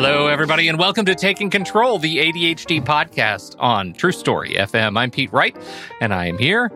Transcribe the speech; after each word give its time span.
Hello, 0.00 0.28
everybody, 0.28 0.68
and 0.68 0.78
welcome 0.78 1.04
to 1.06 1.14
Taking 1.16 1.50
Control, 1.50 1.98
the 1.98 2.18
ADHD 2.18 2.80
podcast 2.80 3.56
on 3.58 3.92
True 3.94 4.12
Story 4.12 4.50
FM. 4.50 4.96
I'm 4.96 5.10
Pete 5.10 5.32
Wright, 5.32 5.56
and 6.00 6.14
I 6.14 6.26
am 6.26 6.38
here 6.38 6.70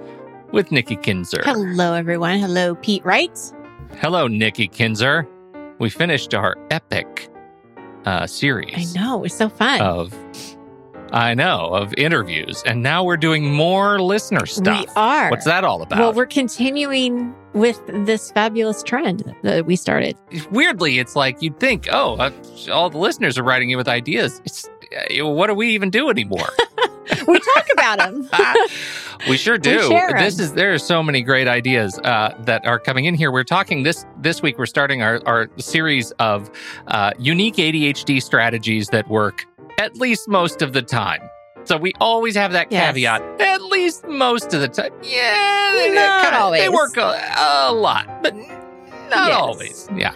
with 0.51 0.73
Nikki 0.73 0.97
Kinzer. 0.97 1.41
Hello, 1.45 1.95
everyone. 1.95 2.41
Hello, 2.41 2.75
Pete 2.75 3.05
Wright. 3.05 3.39
Hello, 3.99 4.27
Nikki 4.27 4.67
Kinzer. 4.67 5.29
We 5.79 5.89
finished 5.89 6.35
our 6.35 6.57
epic 6.73 7.31
uh, 8.07 8.27
series. 8.27 8.97
I 8.97 9.01
know. 9.01 9.23
It's 9.23 9.37
so 9.37 9.49
fun. 9.49 9.81
Of, 9.81 10.13
I 11.13 11.35
know, 11.35 11.67
of 11.67 11.95
interviews. 11.97 12.65
And 12.67 12.83
now 12.83 13.05
we're 13.05 13.17
doing 13.17 13.55
more 13.55 14.01
listener 14.01 14.47
stuff. 14.47 14.81
We 14.81 14.93
are. 14.97 15.31
What's 15.31 15.45
that 15.45 15.63
all 15.63 15.83
about? 15.83 16.01
Well, 16.01 16.13
we're 16.13 16.27
continuing 16.27 17.37
with 17.55 17.81
this 17.87 18.31
fabulous 18.33 18.83
trend 18.83 19.35
that 19.43 19.67
we 19.67 19.77
started. 19.77 20.17
Weirdly, 20.51 20.99
it's 20.99 21.17
like 21.17 21.43
you'd 21.43 21.59
think, 21.61 21.89
oh, 21.93 22.17
uh, 22.17 22.31
all 22.71 22.91
the 22.91 22.99
listeners 22.99 23.39
are 23.39 23.43
writing 23.43 23.71
in 23.71 23.77
with 23.77 23.89
ideas. 23.89 24.41
It's, 24.45 24.69
uh, 24.69 25.27
what 25.27 25.49
do 25.49 25.55
we 25.55 25.69
even 25.71 25.91
do 25.91 26.09
anymore? 26.11 26.49
we 27.27 27.39
talk 27.39 27.67
about 27.73 27.99
them. 27.99 28.29
we 29.29 29.37
sure 29.37 29.59
do. 29.59 29.89
We 29.89 30.13
this 30.15 30.39
is 30.39 30.53
there 30.53 30.73
are 30.73 30.79
so 30.79 31.03
many 31.03 31.23
great 31.23 31.49
ideas 31.49 31.99
uh, 32.05 32.35
that 32.41 32.65
are 32.65 32.79
coming 32.79 33.07
in 33.07 33.15
here. 33.15 33.31
We're 33.33 33.45
talking 33.45 33.83
this 33.83 34.07
this 34.19 34.41
week. 34.41 34.59
We're 34.59 34.67
starting 34.67 35.03
our 35.03 35.21
our 35.27 35.51
series 35.59 36.13
of 36.13 36.51
uh, 36.89 37.13
unique 37.19 37.57
ADHD 37.57 38.23
strategies 38.23 38.89
that 38.89 39.09
work 39.09 39.45
at 39.79 39.97
least 39.97 40.29
most 40.29 40.63
of 40.63 40.73
the 40.73 40.83
time. 40.83 41.21
So 41.65 41.77
we 41.77 41.93
always 42.01 42.35
have 42.37 42.53
that 42.53 42.71
Yes. 42.71 42.87
caveat. 42.95 43.23
At 43.41 43.63
least 43.63 44.07
most 44.07 44.53
of 44.55 44.61
the 44.61 44.69
time. 44.69 44.91
Yeah, 45.03 45.73
they, 45.75 45.95
Not 45.95 46.31
kinda- 46.33 46.51
They 46.63 46.69
work 46.69 46.97
a, 46.97 47.21
a 47.69 47.73
lot, 47.73 48.23
but 48.23 48.35
not 48.37 49.29
Yes. 49.29 49.37
always. 49.37 49.89
Yeah. 49.95 50.15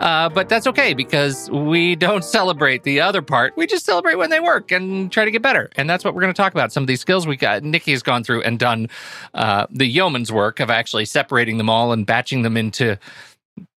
Uh, 0.00 0.28
but 0.28 0.48
that's 0.48 0.66
okay 0.66 0.94
because 0.94 1.48
we 1.50 1.94
don't 1.96 2.24
celebrate 2.38 2.82
the 2.82 3.00
other 3.00 3.22
part. 3.22 3.56
We 3.56 3.66
just 3.66 3.84
celebrate 3.86 4.16
when 4.16 4.30
they 4.30 4.40
work 4.40 4.72
and 4.72 5.10
try 5.12 5.24
to 5.24 5.30
get 5.30 5.42
better. 5.42 5.70
And 5.76 5.88
that's 5.88 6.04
what 6.04 6.14
we're 6.14 6.22
going 6.22 6.34
to 6.34 6.40
talk 6.42 6.52
about. 6.52 6.72
Some 6.72 6.82
of 6.82 6.86
these 6.88 7.00
skills 7.00 7.26
we 7.26 7.36
got. 7.36 7.62
Nikki 7.62 7.92
has 7.92 8.02
gone 8.02 8.24
through 8.24 8.42
and 8.42 8.58
done 8.58 8.88
uh, 9.34 9.66
the 9.70 9.86
yeoman's 9.86 10.32
work 10.32 10.58
of 10.60 10.70
actually 10.70 11.04
separating 11.04 11.58
them 11.58 11.70
all 11.70 11.92
and 11.92 12.04
batching 12.04 12.42
them 12.42 12.56
into 12.56 12.98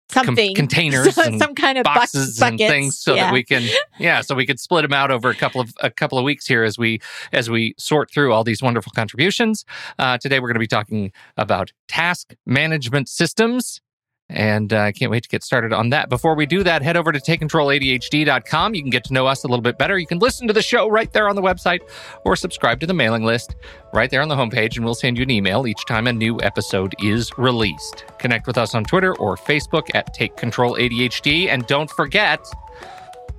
com- 0.10 0.26
Something. 0.26 0.56
containers 0.56 1.18
and 1.18 1.40
some 1.40 1.56
kind 1.56 1.78
of 1.78 1.84
boxes 1.84 2.42
and 2.42 2.58
things 2.58 2.98
so 2.98 3.16
yeah. 3.16 3.26
that 3.26 3.34
we 3.34 3.44
can 3.44 3.64
yeah 4.00 4.22
so 4.22 4.36
we 4.36 4.46
could 4.46 4.60
split 4.60 4.84
them 4.84 4.94
out 4.94 5.12
over 5.12 5.30
a 5.30 5.36
couple 5.36 5.62
of 5.62 5.74
a 5.82 5.90
couple 5.90 6.18
of 6.18 6.24
weeks 6.24 6.46
here 6.46 6.64
as 6.64 6.78
we 6.78 7.00
as 7.32 7.50
we 7.50 7.76
sort 7.78 8.12
through 8.12 8.34
all 8.34 8.44
these 8.44 8.62
wonderful 8.62 8.92
contributions 8.96 9.66
uh, 10.00 10.18
today 10.18 10.40
we're 10.40 10.48
going 10.48 10.56
to 10.56 10.60
be 10.60 10.68
talking 10.68 11.12
about 11.38 11.72
task 11.88 12.34
management 12.46 13.10
systems 13.10 13.82
and 14.30 14.74
uh, 14.74 14.80
I 14.80 14.92
can't 14.92 15.12
wait 15.12 15.24
to 15.24 15.30
get 15.30 15.44
started 15.44 15.72
on 15.72 15.90
that. 15.92 16.10
Before 16.10 16.36
we 16.36 16.46
do 16.46 16.64
that, 16.64 16.82
head 16.82 16.98
over 16.98 17.12
to 17.12 17.20
takecontroladhd.com. 17.20 18.74
You 18.74 18.82
can 18.82 18.90
get 18.90 19.04
to 19.06 19.14
know 19.14 19.28
us 19.28 19.44
a 19.44 19.48
little 19.48 19.62
bit 19.62 19.78
better. 19.78 20.00
You 20.00 20.08
can 20.08 20.20
listen 20.20 20.48
to 20.48 20.54
the 20.54 20.64
show 20.64 20.90
right 20.90 21.12
there 21.14 21.30
on 21.30 21.36
the 21.36 21.42
website 21.44 21.82
or 22.24 22.36
subscribe 22.36 22.80
to 22.80 22.88
the 22.88 22.94
mailing 22.94 23.24
list 23.24 23.56
right 23.94 24.10
there 24.10 24.22
on 24.22 24.28
the 24.28 24.36
homepage, 24.36 24.78
and 24.78 24.86
we'll 24.86 24.96
send 24.96 25.18
you 25.18 25.24
an 25.24 25.30
email 25.30 25.68
each 25.68 25.86
time 25.86 26.08
a 26.08 26.14
new 26.14 26.42
episode 26.42 26.96
is 27.04 27.38
released. 27.38 28.06
Connect 28.18 28.48
with 28.48 28.58
us 28.58 28.74
on 28.74 28.84
Twitter 28.84 29.16
or 29.18 29.36
Facebook 29.36 29.94
at 29.94 30.14
Take 30.14 30.36
Control 30.38 30.76
ADHD. 30.76 31.48
And 31.48 31.66
don't 31.68 31.90
forget, 31.92 32.44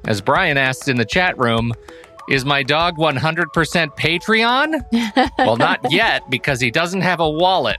as 0.05 0.21
Brian 0.21 0.57
asked 0.57 0.89
in 0.89 0.97
the 0.97 1.05
chat 1.05 1.37
room, 1.37 1.73
is 2.29 2.45
my 2.45 2.63
dog 2.63 2.97
100% 2.97 3.17
Patreon? 3.97 5.33
well, 5.39 5.57
not 5.57 5.81
yet 5.91 6.29
because 6.31 6.61
he 6.61 6.71
doesn't 6.71 7.01
have 7.01 7.21
a 7.21 7.29
wallet. 7.29 7.79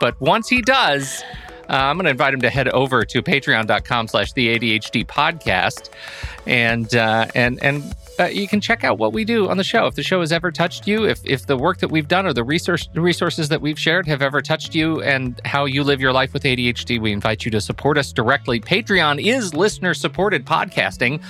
But 0.00 0.20
once 0.20 0.48
he 0.48 0.62
does, 0.62 1.22
uh, 1.70 1.74
I'm 1.74 1.96
going 1.96 2.04
to 2.06 2.10
invite 2.10 2.34
him 2.34 2.40
to 2.40 2.50
head 2.50 2.68
over 2.68 3.04
to 3.04 3.22
patreon.com 3.22 4.08
slash 4.08 4.32
the 4.32 4.58
ADHD 4.58 5.06
podcast. 5.06 5.88
And, 6.46 6.94
uh, 6.94 7.26
and, 7.34 7.62
and, 7.62 7.94
uh, 8.18 8.24
you 8.24 8.46
can 8.46 8.60
check 8.60 8.84
out 8.84 8.98
what 8.98 9.14
we 9.14 9.24
do 9.24 9.48
on 9.48 9.56
the 9.56 9.64
show. 9.64 9.86
If 9.86 9.94
the 9.94 10.02
show 10.02 10.20
has 10.20 10.30
ever 10.30 10.50
touched 10.50 10.86
you, 10.86 11.06
if, 11.06 11.20
if 11.24 11.46
the 11.46 11.56
work 11.56 11.78
that 11.78 11.90
we've 11.90 12.08
done 12.08 12.26
or 12.26 12.34
the 12.34 12.44
resource, 12.44 12.86
resources 12.94 13.48
that 13.48 13.62
we've 13.62 13.78
shared 13.78 14.06
have 14.08 14.20
ever 14.20 14.42
touched 14.42 14.74
you 14.74 15.00
and 15.00 15.40
how 15.46 15.64
you 15.64 15.82
live 15.82 16.02
your 16.02 16.12
life 16.12 16.34
with 16.34 16.42
ADHD, 16.42 17.00
we 17.00 17.12
invite 17.12 17.46
you 17.46 17.50
to 17.52 17.62
support 17.62 17.96
us 17.96 18.12
directly. 18.12 18.60
Patreon 18.60 19.24
is 19.24 19.54
listener 19.54 19.94
supported 19.94 20.44
podcasting. 20.44 21.22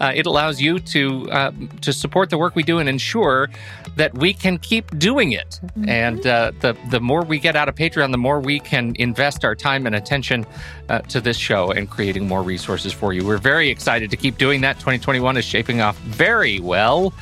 Uh, 0.00 0.12
it 0.14 0.26
allows 0.26 0.60
you 0.60 0.78
to 0.78 1.30
uh, 1.30 1.50
to 1.80 1.92
support 1.92 2.30
the 2.30 2.38
work 2.38 2.54
we 2.54 2.62
do 2.62 2.78
and 2.78 2.88
ensure 2.88 3.50
that 3.96 4.16
we 4.16 4.32
can 4.32 4.58
keep 4.58 4.96
doing 4.98 5.32
it. 5.32 5.60
And 5.86 6.26
uh, 6.26 6.52
the 6.60 6.76
the 6.90 7.00
more 7.00 7.22
we 7.22 7.38
get 7.38 7.56
out 7.56 7.68
of 7.68 7.74
Patreon, 7.74 8.12
the 8.12 8.18
more 8.18 8.40
we 8.40 8.60
can 8.60 8.94
invest 8.98 9.44
our 9.44 9.54
time 9.54 9.86
and 9.86 9.94
attention 9.94 10.46
uh, 10.88 11.00
to 11.00 11.20
this 11.20 11.36
show 11.36 11.70
and 11.70 11.90
creating 11.90 12.26
more 12.28 12.42
resources 12.42 12.92
for 12.92 13.12
you. 13.12 13.26
We're 13.26 13.38
very 13.38 13.68
excited 13.68 14.10
to 14.10 14.16
keep 14.16 14.38
doing 14.38 14.60
that. 14.62 14.74
2021 14.74 15.36
is 15.36 15.44
shaping 15.44 15.80
off 15.80 15.98
very 15.98 16.60
well. 16.60 17.12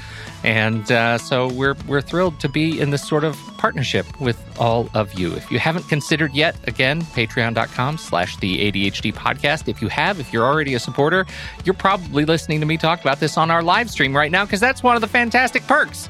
And 0.46 0.90
uh, 0.92 1.18
so 1.18 1.48
we're 1.48 1.74
we're 1.88 2.00
thrilled 2.00 2.38
to 2.38 2.48
be 2.48 2.80
in 2.80 2.90
this 2.90 3.06
sort 3.06 3.24
of 3.24 3.36
partnership 3.58 4.06
with 4.20 4.40
all 4.60 4.88
of 4.94 5.12
you. 5.18 5.34
If 5.34 5.50
you 5.50 5.58
haven't 5.58 5.88
considered 5.88 6.32
yet, 6.34 6.56
again, 6.68 7.02
patreon.com 7.02 7.98
slash 7.98 8.36
the 8.36 8.70
ADHD 8.70 9.12
podcast. 9.12 9.66
If 9.66 9.82
you 9.82 9.88
have, 9.88 10.20
if 10.20 10.32
you're 10.32 10.44
already 10.44 10.74
a 10.74 10.78
supporter, 10.78 11.26
you're 11.64 11.74
probably 11.74 12.24
listening 12.24 12.60
to 12.60 12.66
me 12.66 12.76
talk 12.76 13.00
about 13.00 13.18
this 13.18 13.36
on 13.36 13.50
our 13.50 13.60
live 13.60 13.90
stream 13.90 14.16
right 14.16 14.30
now 14.30 14.44
because 14.44 14.60
that's 14.60 14.84
one 14.84 14.94
of 14.94 15.00
the 15.00 15.08
fantastic 15.08 15.64
perks. 15.66 16.08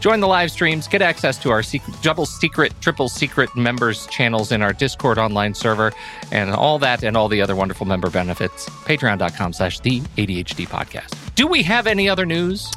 Join 0.00 0.20
the 0.20 0.28
live 0.28 0.50
streams, 0.50 0.88
get 0.88 1.02
access 1.02 1.36
to 1.38 1.50
our 1.50 1.62
secret, 1.62 1.96
double 2.00 2.26
secret, 2.26 2.72
triple 2.80 3.08
secret 3.10 3.54
members 3.56 4.06
channels 4.06 4.52
in 4.52 4.62
our 4.62 4.72
Discord 4.72 5.18
online 5.18 5.52
server, 5.52 5.92
and 6.30 6.50
all 6.50 6.78
that 6.78 7.02
and 7.02 7.16
all 7.16 7.28
the 7.28 7.42
other 7.42 7.56
wonderful 7.56 7.86
member 7.86 8.08
benefits. 8.08 8.68
Patreon.com 8.84 9.52
slash 9.52 9.80
the 9.80 10.00
ADHD 10.00 10.66
podcast. 10.66 11.14
Do 11.34 11.46
we 11.46 11.62
have 11.64 11.86
any 11.86 12.08
other 12.08 12.24
news? 12.24 12.72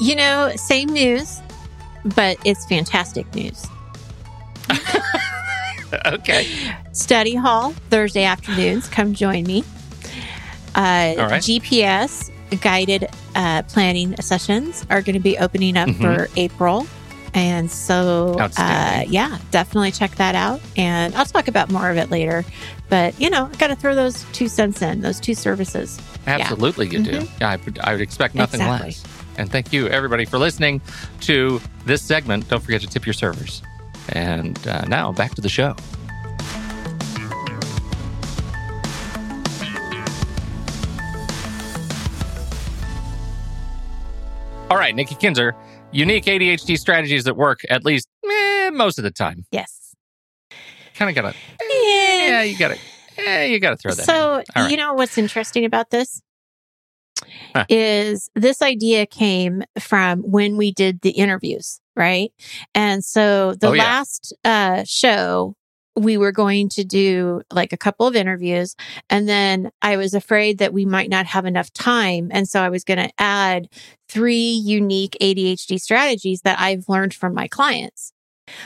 You 0.00 0.14
know, 0.16 0.52
same 0.56 0.88
news, 0.90 1.40
but 2.04 2.36
it's 2.44 2.64
fantastic 2.66 3.32
news. 3.34 3.66
okay. 6.06 6.46
Study 6.92 7.34
hall 7.34 7.72
Thursday 7.90 8.24
afternoons. 8.24 8.88
Come 8.88 9.14
join 9.14 9.44
me. 9.44 9.64
Uh, 10.74 11.14
All 11.18 11.28
right. 11.28 11.42
GPS 11.42 12.30
guided 12.60 13.08
uh, 13.34 13.62
planning 13.62 14.14
sessions 14.20 14.84
are 14.90 15.00
going 15.02 15.14
to 15.14 15.20
be 15.20 15.38
opening 15.38 15.76
up 15.76 15.88
Mhm. 15.88 16.00
for 16.00 16.28
April. 16.36 16.86
And 17.34 17.70
so, 17.70 18.36
uh, 18.38 19.04
yeah, 19.08 19.38
definitely 19.50 19.92
check 19.92 20.14
that 20.16 20.34
out. 20.34 20.60
And 20.76 21.14
I'll 21.14 21.26
talk 21.26 21.48
about 21.48 21.70
more 21.70 21.90
of 21.90 21.98
it 21.98 22.10
later. 22.10 22.44
But, 22.88 23.18
you 23.20 23.28
know, 23.28 23.50
I 23.52 23.56
got 23.56 23.66
to 23.68 23.76
throw 23.76 23.94
those 23.94 24.24
two 24.32 24.48
cents 24.48 24.80
in, 24.80 25.02
those 25.02 25.20
two 25.20 25.34
services. 25.34 26.00
Absolutely, 26.26 26.88
you 26.88 27.02
do. 27.02 27.28
Yeah, 27.40 27.50
I, 27.50 27.56
would- 27.56 27.78
I 27.80 27.92
would 27.92 28.00
expect 28.00 28.34
nothing 28.34 28.60
Exactly. 28.60 28.88
less. 28.88 29.15
And 29.38 29.50
thank 29.50 29.72
you, 29.72 29.88
everybody, 29.88 30.24
for 30.24 30.38
listening 30.38 30.80
to 31.20 31.60
this 31.84 32.02
segment. 32.02 32.48
Don't 32.48 32.62
forget 32.62 32.80
to 32.80 32.86
tip 32.86 33.06
your 33.06 33.12
servers. 33.12 33.62
And 34.10 34.58
uh, 34.66 34.82
now 34.86 35.12
back 35.12 35.34
to 35.34 35.40
the 35.40 35.48
show. 35.48 35.76
All 44.68 44.76
right, 44.76 44.94
Nikki 44.94 45.14
Kinzer, 45.14 45.54
unique 45.92 46.24
ADHD 46.24 46.78
strategies 46.78 47.24
that 47.24 47.36
work 47.36 47.60
at 47.70 47.84
least 47.84 48.08
eh, 48.28 48.70
most 48.70 48.98
of 48.98 49.04
the 49.04 49.10
time. 49.10 49.44
Yes. 49.52 49.94
Kind 50.94 51.10
of 51.10 51.14
gotta, 51.14 51.36
yeah, 51.70 52.42
you 52.42 52.58
gotta, 52.58 52.78
eh, 53.18 53.44
you 53.44 53.60
gotta 53.60 53.76
throw 53.76 53.92
that. 53.92 54.04
So, 54.04 54.42
right. 54.56 54.70
you 54.70 54.76
know 54.76 54.94
what's 54.94 55.18
interesting 55.18 55.64
about 55.64 55.90
this 55.90 56.20
Huh. 57.54 57.64
is 57.68 58.30
this 58.34 58.62
idea 58.62 59.06
came 59.06 59.62
from 59.78 60.20
when 60.20 60.56
we 60.56 60.72
did 60.72 61.00
the 61.00 61.10
interviews, 61.10 61.80
right? 61.96 62.32
And 62.74 63.04
so 63.04 63.54
the 63.54 63.68
Oh, 63.68 63.72
yeah. 63.72 63.82
last 63.84 64.34
uh, 64.44 64.84
show, 64.84 65.54
we 65.98 66.18
were 66.18 66.32
going 66.32 66.68
to 66.68 66.84
do 66.84 67.40
like 67.50 67.72
a 67.72 67.76
couple 67.78 68.06
of 68.06 68.14
interviews, 68.14 68.76
and 69.08 69.26
then 69.26 69.70
I 69.80 69.96
was 69.96 70.12
afraid 70.12 70.58
that 70.58 70.74
we 70.74 70.84
might 70.84 71.08
not 71.08 71.24
have 71.26 71.46
enough 71.46 71.72
time, 71.72 72.28
and 72.32 72.46
so 72.46 72.60
I 72.60 72.68
was 72.68 72.84
going 72.84 72.98
to 72.98 73.10
add 73.18 73.68
three 74.08 74.50
unique 74.62 75.16
ADHD 75.22 75.80
strategies 75.80 76.42
that 76.42 76.60
I've 76.60 76.84
learned 76.88 77.14
from 77.14 77.32
my 77.34 77.48
clients. 77.48 78.12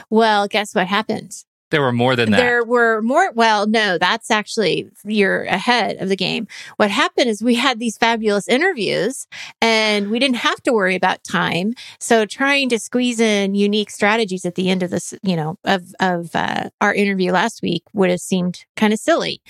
Well, 0.09 0.47
guess 0.47 0.75
what 0.75 0.87
happened? 0.87 1.31
There 1.71 1.81
were 1.81 1.93
more 1.93 2.15
than 2.15 2.31
that. 2.31 2.37
There 2.37 2.63
were 2.63 3.01
more. 3.01 3.31
Well, 3.31 3.65
no, 3.65 3.97
that's 3.97 4.29
actually 4.29 4.89
you're 5.03 5.43
ahead 5.45 5.97
of 5.97 6.09
the 6.09 6.15
game. 6.15 6.47
What 6.75 6.91
happened 6.91 7.29
is 7.29 7.41
we 7.41 7.55
had 7.55 7.79
these 7.79 7.97
fabulous 7.97 8.47
interviews 8.47 9.25
and 9.61 10.11
we 10.11 10.19
didn't 10.19 10.35
have 10.37 10.61
to 10.63 10.73
worry 10.73 10.95
about 10.95 11.23
time. 11.23 11.73
So 11.99 12.25
trying 12.25 12.69
to 12.69 12.79
squeeze 12.79 13.19
in 13.19 13.55
unique 13.55 13.89
strategies 13.89 14.45
at 14.45 14.55
the 14.55 14.69
end 14.69 14.83
of 14.83 14.89
this, 14.89 15.13
you 15.23 15.35
know, 15.35 15.57
of, 15.63 15.93
of 15.99 16.35
uh, 16.35 16.69
our 16.81 16.93
interview 16.93 17.31
last 17.31 17.61
week 17.61 17.83
would 17.93 18.09
have 18.09 18.21
seemed 18.21 18.65
kind 18.75 18.91
of 18.91 18.99
silly. 18.99 19.41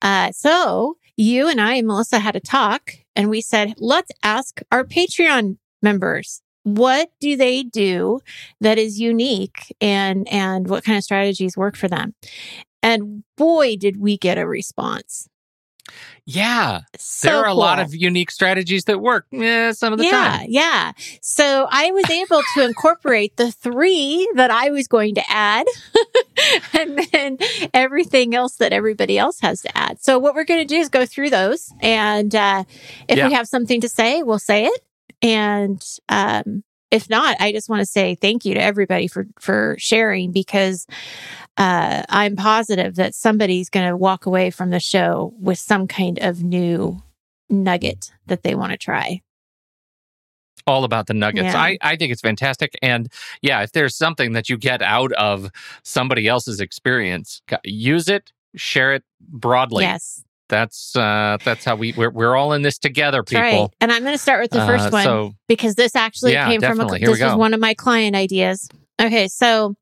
Uh, 0.00 0.30
so 0.30 0.96
you 1.16 1.48
and 1.48 1.60
I 1.60 1.74
and 1.74 1.86
Melissa 1.86 2.20
had 2.20 2.36
a 2.36 2.40
talk 2.40 2.92
and 3.16 3.28
we 3.28 3.40
said, 3.40 3.74
let's 3.78 4.12
ask 4.22 4.60
our 4.70 4.84
Patreon 4.84 5.58
members 5.82 6.40
what 6.64 7.10
do 7.20 7.36
they 7.36 7.62
do 7.62 8.20
that 8.60 8.76
is 8.78 8.98
unique 9.00 9.74
and 9.80 10.26
and 10.28 10.68
what 10.68 10.82
kind 10.84 10.98
of 10.98 11.04
strategies 11.04 11.56
work 11.56 11.76
for 11.76 11.88
them 11.88 12.14
and 12.82 13.22
boy 13.36 13.76
did 13.76 13.96
we 13.98 14.18
get 14.18 14.36
a 14.38 14.46
response 14.46 15.28
Yeah. 16.24 16.80
So 16.96 17.28
there 17.28 17.36
are 17.36 17.46
a 17.46 17.52
lot 17.54 17.78
of 17.78 17.94
unique 17.94 18.30
strategies 18.30 18.84
that 18.84 18.98
work 19.00 19.26
yeah, 19.30 19.72
some 19.72 19.92
of 19.92 19.98
the 19.98 20.06
yeah, 20.06 20.10
time. 20.38 20.46
yeah. 20.48 20.92
So 21.20 21.66
I 21.70 21.90
was 21.92 22.08
able 22.08 22.40
to 22.54 22.64
incorporate 22.64 23.36
the 23.36 23.52
three 23.52 24.26
that 24.36 24.50
I 24.50 24.70
was 24.70 24.88
going 24.88 25.14
to 25.16 25.22
add 25.28 25.66
and 26.72 26.98
then 27.12 27.36
everything 27.74 28.34
else 28.34 28.56
that 28.56 28.72
everybody 28.72 29.18
else 29.18 29.40
has 29.40 29.60
to 29.62 29.76
add. 29.76 30.02
So 30.02 30.18
what 30.18 30.34
we're 30.34 30.44
going 30.44 30.66
to 30.66 30.74
do 30.74 30.80
is 30.80 30.88
go 30.88 31.04
through 31.04 31.28
those. 31.28 31.70
And 31.82 32.34
uh, 32.34 32.64
if 33.06 33.18
Yeah. 33.18 33.28
we 33.28 33.34
have 33.34 33.46
something 33.46 33.82
to 33.82 33.88
say, 33.90 34.22
we'll 34.22 34.38
say 34.38 34.64
it. 34.64 34.80
And 35.24 35.82
um, 36.08 36.62
if 36.90 37.10
not, 37.10 37.36
I 37.40 37.50
just 37.50 37.68
want 37.68 37.80
to 37.80 37.86
say 37.86 38.14
thank 38.14 38.44
you 38.44 38.54
to 38.54 38.62
everybody 38.62 39.08
for, 39.08 39.26
for 39.40 39.74
sharing 39.78 40.30
because 40.30 40.86
uh, 41.56 42.02
I'm 42.08 42.36
positive 42.36 42.96
that 42.96 43.14
somebody's 43.14 43.70
going 43.70 43.88
to 43.88 43.96
walk 43.96 44.26
away 44.26 44.50
from 44.50 44.70
the 44.70 44.80
show 44.80 45.34
with 45.40 45.58
some 45.58 45.88
kind 45.88 46.18
of 46.20 46.44
new 46.44 47.02
nugget 47.48 48.12
that 48.26 48.42
they 48.42 48.54
want 48.54 48.72
to 48.72 48.78
try. 48.78 49.22
All 50.66 50.84
about 50.84 51.06
the 51.08 51.14
nuggets. 51.14 51.52
Yeah. 51.52 51.60
I, 51.60 51.78
I 51.82 51.96
think 51.96 52.10
it's 52.10 52.22
fantastic. 52.22 52.78
And 52.80 53.12
yeah, 53.42 53.62
if 53.62 53.72
there's 53.72 53.94
something 53.94 54.32
that 54.32 54.48
you 54.48 54.56
get 54.56 54.80
out 54.80 55.12
of 55.12 55.50
somebody 55.82 56.26
else's 56.26 56.60
experience, 56.60 57.42
use 57.64 58.08
it, 58.08 58.32
share 58.56 58.94
it 58.94 59.04
broadly. 59.20 59.84
Yes. 59.84 60.23
That's 60.48 60.94
uh 60.94 61.38
that's 61.44 61.64
how 61.64 61.76
we 61.76 61.94
we're, 61.96 62.10
we're 62.10 62.36
all 62.36 62.52
in 62.52 62.62
this 62.62 62.78
together, 62.78 63.18
That's 63.18 63.32
right. 63.32 63.50
people. 63.50 63.72
And 63.80 63.90
I'm 63.90 64.02
going 64.02 64.14
to 64.14 64.18
start 64.18 64.42
with 64.42 64.50
the 64.50 64.64
first 64.66 64.86
Uh, 64.86 64.90
one 64.90 65.04
So 65.04 65.34
because 65.48 65.74
this 65.74 65.96
actually 65.96 66.32
Yeah, 66.32 66.48
came 66.48 66.60
from 66.60 66.80
a. 66.80 66.98
Here 66.98 67.08
this 67.08 67.22
was 67.22 67.34
one 67.36 67.54
of 67.54 67.60
my 67.60 67.74
client 67.74 68.14
ideas. 68.14 68.68
Okay, 69.00 69.28
so 69.28 69.74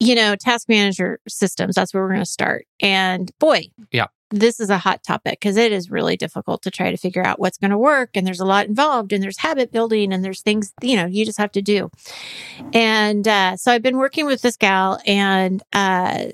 you 0.00 0.16
know, 0.16 0.34
task 0.34 0.68
manager 0.68 1.20
systems, 1.28 1.76
that's 1.76 1.94
where 1.94 2.02
we're 2.02 2.08
going 2.08 2.20
to 2.20 2.26
start. 2.26 2.66
And 2.80 3.30
boy, 3.38 3.68
Yeah. 3.92 4.06
This 4.34 4.60
is 4.60 4.70
a 4.70 4.78
hot 4.78 5.02
topic 5.06 5.38
because 5.40 5.58
it 5.58 5.72
is 5.72 5.90
really 5.90 6.16
difficult 6.16 6.62
to 6.62 6.70
try 6.70 6.90
to 6.90 6.96
figure 6.96 7.22
out 7.22 7.38
what's 7.38 7.58
going 7.58 7.70
to 7.70 7.76
work 7.76 8.10
and 8.14 8.26
there's 8.26 8.40
a 8.40 8.46
lot 8.46 8.66
involved 8.66 9.12
and 9.12 9.22
there's 9.22 9.36
habit 9.36 9.70
building 9.70 10.10
and 10.10 10.24
there's 10.24 10.40
things, 10.40 10.72
you 10.80 10.96
know, 10.96 11.04
you 11.04 11.26
just 11.26 11.36
have 11.36 11.52
to 11.52 11.60
do. 11.60 11.90
And 12.72 13.28
uh, 13.28 13.58
so 13.58 13.70
I've 13.70 13.82
been 13.82 13.98
working 13.98 14.24
with 14.24 14.40
this 14.40 14.56
gal 14.56 14.98
and 15.06 15.62
uh, 15.74 16.28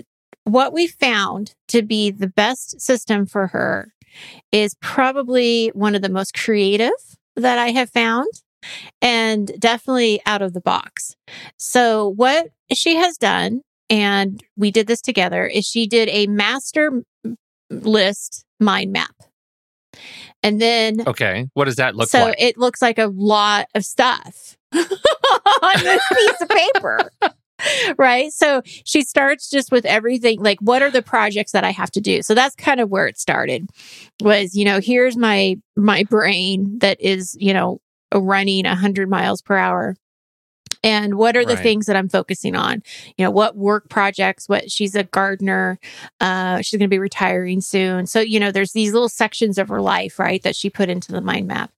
what 0.53 0.73
we 0.73 0.87
found 0.87 1.55
to 1.69 1.83
be 1.83 2.11
the 2.11 2.29
best 2.29 2.81
system 2.81 3.27
for 3.27 3.49
her 3.49 3.93
is 4.53 4.75
probably 4.81 5.69
one 5.69 5.95
of 5.95 6.03
the 6.03 6.09
most 6.09 6.35
creative 6.35 6.91
that 7.37 7.59
I 7.59 7.71
have 7.71 7.91
found 7.91 8.29
and 9.00 9.53
definitely 9.59 10.21
out 10.27 10.43
of 10.43 10.53
the 10.53 10.61
box. 10.61 11.15
So, 11.56 12.09
what 12.09 12.49
she 12.73 12.97
has 12.97 13.17
done, 13.17 13.62
and 13.89 14.43
we 14.56 14.71
did 14.71 14.87
this 14.87 15.00
together, 15.00 15.47
is 15.47 15.67
she 15.67 15.87
did 15.87 16.09
a 16.09 16.27
master 16.27 17.03
list 17.71 18.45
mind 18.59 18.93
map. 18.93 19.15
And 20.43 20.61
then, 20.61 21.06
okay. 21.06 21.49
What 21.55 21.65
does 21.65 21.77
that 21.77 21.95
look 21.95 22.09
so 22.09 22.25
like? 22.25 22.39
So 22.39 22.45
it 22.47 22.59
looks 22.59 22.81
like 22.81 22.99
a 22.99 23.06
lot 23.06 23.67
of 23.75 23.85
stuff 23.85 24.56
on 24.75 25.83
this 25.83 26.03
piece 26.12 26.41
of 26.41 26.49
paper. 26.49 27.11
Right. 27.99 28.32
So 28.32 28.62
she 28.64 29.02
starts 29.02 29.50
just 29.50 29.72
with 29.72 29.84
everything 29.84 30.40
like, 30.40 30.60
what 30.60 30.82
are 30.82 30.90
the 30.90 31.02
projects 31.02 31.52
that 31.52 31.64
I 31.64 31.70
have 31.70 31.90
to 31.93 32.00
do? 32.00 32.22
So 32.22 32.34
that's 32.34 32.55
kind 32.55 32.81
of 32.81 32.90
where 32.90 33.06
it 33.06 33.19
started 33.19 33.69
was, 34.20 34.55
you 34.55 34.64
know, 34.64 34.81
here's 34.81 35.16
my, 35.16 35.56
my 35.76 36.05
brain 36.05 36.78
that 36.78 37.00
is, 37.00 37.37
you 37.40 37.52
know, 37.52 37.81
running 38.14 38.66
a 38.66 38.75
hundred 38.76 39.08
miles 39.10 39.43
per 39.43 39.56
hour. 39.56 39.96
And 40.84 41.16
what 41.16 41.37
are 41.37 41.44
the 41.44 41.55
Right. 41.55 41.62
things 41.62 41.87
that 41.87 41.96
I'm 41.96 42.08
focusing 42.08 42.55
on? 42.55 42.82
You 43.16 43.25
know, 43.25 43.31
what 43.32 43.56
work 43.56 43.88
projects, 43.88 44.49
what 44.49 44.70
she's 44.70 44.94
a 44.94 45.02
gardener. 45.02 45.81
Uh, 46.20 46.61
she's 46.62 46.78
going 46.78 46.88
to 46.88 46.94
be 46.94 47.00
retiring 47.00 47.61
soon. 47.61 48.06
So, 48.06 48.20
you 48.20 48.38
know, 48.38 48.52
there's 48.52 48.72
these 48.72 48.93
little 48.93 49.08
sections 49.08 49.58
of 49.58 49.69
her 49.69 49.81
life, 49.81 50.19
right, 50.20 50.43
that 50.44 50.54
she 50.54 50.70
put 50.70 50.88
into 50.88 51.11
the 51.11 51.20
mind 51.20 51.49
map. 51.49 51.72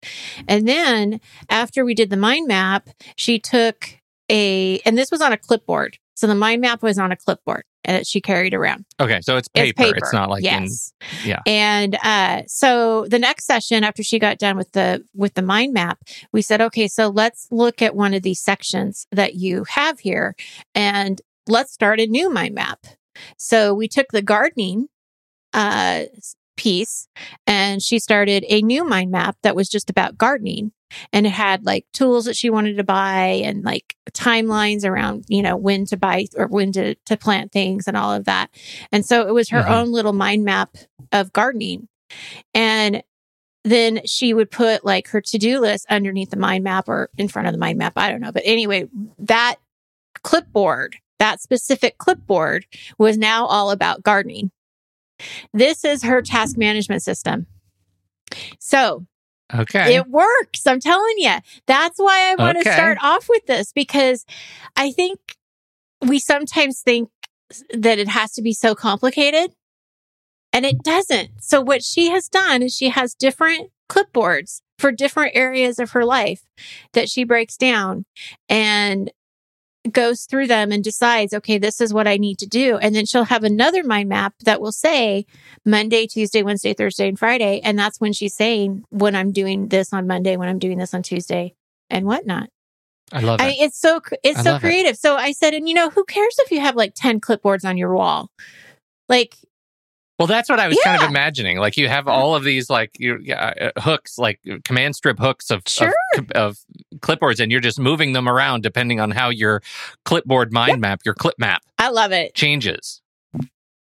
And 0.46 0.68
then 0.68 1.20
after 1.48 1.84
we 1.84 1.94
did 1.94 2.10
the 2.10 2.16
mind 2.18 2.46
map, 2.46 2.90
she 3.16 3.38
took 3.38 3.99
a, 4.30 4.78
and 4.86 4.96
this 4.96 5.10
was 5.10 5.20
on 5.20 5.32
a 5.32 5.36
clipboard. 5.36 5.98
So 6.14 6.26
the 6.26 6.34
mind 6.34 6.60
map 6.60 6.82
was 6.82 6.98
on 6.98 7.12
a 7.12 7.16
clipboard 7.16 7.64
that 7.84 8.06
she 8.06 8.20
carried 8.20 8.52
around. 8.52 8.84
okay, 9.00 9.20
so 9.22 9.36
it's 9.36 9.48
paper. 9.48 9.82
It's 9.84 9.98
It's, 9.98 10.12
not 10.12 10.28
like 10.28 10.44
in 10.44 10.64
yes. 10.64 10.92
yeah. 11.24 11.40
And 11.46 11.96
uh, 12.04 12.42
so 12.46 13.06
the 13.06 13.18
next 13.18 13.46
session 13.46 13.84
after 13.84 14.02
she 14.02 14.18
got 14.18 14.38
done 14.38 14.56
with 14.56 14.72
the 14.72 15.02
with 15.14 15.34
the 15.34 15.42
mind 15.42 15.72
map, 15.72 15.98
we 16.32 16.42
said, 16.42 16.60
okay, 16.60 16.88
so 16.88 17.08
let's 17.08 17.48
look 17.50 17.80
at 17.80 17.94
one 17.96 18.12
of 18.12 18.22
these 18.22 18.40
sections 18.40 19.06
that 19.12 19.36
you 19.36 19.64
have 19.64 20.00
here, 20.00 20.36
and 20.74 21.22
let's 21.46 21.72
start 21.72 22.00
a 22.00 22.06
new 22.06 22.30
mind 22.30 22.54
map. 22.54 22.84
So 23.38 23.72
we 23.74 23.88
took 23.88 24.08
the 24.12 24.22
gardening 24.22 24.88
uh, 25.52 26.04
piece, 26.60 27.08
and 27.46 27.82
she 27.82 27.98
started 27.98 28.44
a 28.48 28.60
new 28.60 28.84
mind 28.84 29.10
map 29.10 29.36
that 29.42 29.56
was 29.56 29.68
just 29.68 29.88
about 29.88 30.18
gardening. 30.18 30.72
And 31.12 31.24
it 31.26 31.30
had 31.30 31.64
like 31.64 31.86
tools 31.94 32.26
that 32.26 32.36
she 32.36 32.50
wanted 32.50 32.76
to 32.76 32.84
buy 32.84 33.40
and 33.44 33.64
like 33.64 33.96
timelines 34.10 34.84
around, 34.84 35.24
you 35.28 35.40
know, 35.40 35.56
when 35.56 35.86
to 35.86 35.96
buy 35.96 36.26
or 36.36 36.48
when 36.48 36.72
to, 36.72 36.96
to 37.06 37.16
plant 37.16 37.50
things 37.52 37.86
and 37.88 37.96
all 37.96 38.12
of 38.12 38.24
that. 38.26 38.50
And 38.92 39.06
so 39.06 39.26
it 39.26 39.32
was 39.32 39.48
her 39.50 39.62
Mhm. 39.62 39.70
own 39.70 39.92
little 39.92 40.12
mind 40.12 40.44
map 40.44 40.76
of 41.12 41.32
gardening. 41.32 41.88
And 42.54 43.02
then 43.64 44.00
she 44.04 44.34
would 44.34 44.50
put 44.50 44.84
like 44.84 45.08
her 45.08 45.20
to 45.20 45.38
do 45.38 45.60
list 45.60 45.86
underneath 45.88 46.30
the 46.30 46.36
mind 46.36 46.64
map 46.64 46.88
or 46.88 47.08
in 47.16 47.28
front 47.28 47.46
of 47.48 47.54
the 47.54 47.58
mind 47.58 47.78
map. 47.78 47.92
I 47.96 48.10
don't 48.10 48.20
know. 48.20 48.32
But 48.32 48.42
anyway, 48.44 48.86
that 49.18 49.56
clipboard, 50.22 50.96
that 51.20 51.40
specific 51.40 51.98
clipboard 51.98 52.66
was 52.98 53.16
now 53.16 53.46
all 53.46 53.70
about 53.70 54.02
gardening. 54.02 54.50
This 55.52 55.84
is 55.84 56.02
her 56.04 56.22
task 56.22 56.56
management 56.56 57.02
system. 57.02 57.46
So 58.58 59.06
Okay. 59.52 59.96
it 59.96 60.08
works. 60.08 60.66
I'm 60.66 60.80
telling 60.80 61.14
you. 61.18 61.34
That's 61.66 61.98
why 61.98 62.30
I 62.30 62.36
want 62.36 62.56
to 62.56 62.60
Okay. 62.60 62.72
start 62.72 62.98
off 63.02 63.28
with 63.28 63.46
this 63.46 63.72
because 63.72 64.24
I 64.76 64.92
think 64.92 65.18
we 66.00 66.18
sometimes 66.18 66.80
think 66.82 67.10
that 67.76 67.98
it 67.98 68.08
has 68.08 68.32
to 68.32 68.42
be 68.42 68.52
so 68.52 68.74
complicated 68.74 69.52
and 70.52 70.64
it 70.64 70.82
doesn't. 70.82 71.30
So 71.42 71.60
what 71.60 71.82
she 71.82 72.10
has 72.10 72.28
done 72.28 72.62
is 72.62 72.76
she 72.76 72.90
has 72.90 73.14
different 73.14 73.70
clipboards 73.88 74.60
for 74.78 74.92
different 74.92 75.32
areas 75.34 75.78
of 75.78 75.90
her 75.90 76.04
life 76.04 76.42
that 76.92 77.08
she 77.08 77.24
breaks 77.24 77.56
down 77.56 78.04
and 78.48 79.10
goes 79.90 80.24
through 80.24 80.46
them 80.46 80.72
and 80.72 80.84
decides, 80.84 81.32
okay, 81.32 81.58
this 81.58 81.80
is 81.80 81.94
what 81.94 82.06
I 82.06 82.16
need 82.16 82.38
to 82.38 82.46
do. 82.46 82.76
And 82.78 82.94
then 82.94 83.06
she'll 83.06 83.24
have 83.24 83.44
another 83.44 83.82
mind 83.82 84.08
map 84.08 84.34
that 84.44 84.60
will 84.60 84.72
say 84.72 85.26
Monday, 85.64 86.06
Tuesday, 86.06 86.42
Wednesday, 86.42 86.74
Thursday, 86.74 87.08
and 87.08 87.18
Friday. 87.18 87.60
And 87.62 87.78
that's 87.78 88.00
when 88.00 88.12
she's 88.12 88.34
saying 88.34 88.84
when 88.90 89.14
I'm 89.14 89.32
doing 89.32 89.68
this 89.68 89.92
on 89.92 90.06
Monday, 90.06 90.36
when 90.36 90.48
I'm 90.48 90.58
doing 90.58 90.78
this 90.78 90.92
on 90.92 91.02
Tuesday, 91.02 91.54
and 91.88 92.06
whatnot. 92.06 92.48
I 93.12 93.20
love 93.20 93.40
it. 93.40 93.42
I 93.42 93.46
mean, 93.48 93.64
it's 93.64 93.78
so 93.80 94.00
it's 94.22 94.38
I 94.38 94.42
so 94.42 94.52
love 94.52 94.64
it. 94.64 94.66
creative. 94.66 94.96
So 94.96 95.16
I 95.16 95.32
said, 95.32 95.54
and 95.54 95.68
you 95.68 95.74
know, 95.74 95.90
who 95.90 96.04
cares 96.04 96.36
if 96.38 96.52
you 96.52 96.60
have 96.60 96.76
like 96.76 96.92
ten 96.94 97.20
clipboards 97.20 97.64
on 97.64 97.76
your 97.76 97.94
wall? 97.94 98.30
Like, 99.08 99.36
Well, 100.20 100.26
that's 100.26 100.48
what 100.50 100.60
I 100.60 100.68
was 100.68 100.78
kind 100.84 101.02
of 101.02 101.08
imagining. 101.08 101.56
Like 101.58 101.78
you 101.78 101.88
have 101.88 102.06
all 102.06 102.34
of 102.36 102.44
these 102.44 102.68
like 102.68 102.90
you, 103.00 103.24
uh, 103.34 103.70
hooks, 103.78 104.18
like 104.18 104.38
command 104.64 104.94
strip 104.94 105.18
hooks 105.18 105.50
of, 105.50 105.62
Sure. 105.66 105.92
of 106.18 106.30
of 106.32 106.58
clipboards, 106.98 107.40
and 107.40 107.50
you're 107.50 107.60
just 107.62 107.80
moving 107.80 108.12
them 108.12 108.28
around 108.28 108.62
depending 108.62 109.00
on 109.00 109.10
how 109.12 109.30
your 109.30 109.62
clipboard 110.04 110.52
mind 110.52 110.78
map, 110.80 111.00
your 111.06 111.14
clip 111.14 111.36
map 111.38 111.62
I 111.78 111.88
love 111.88 112.12
it. 112.12 112.34
changes. 112.34 113.00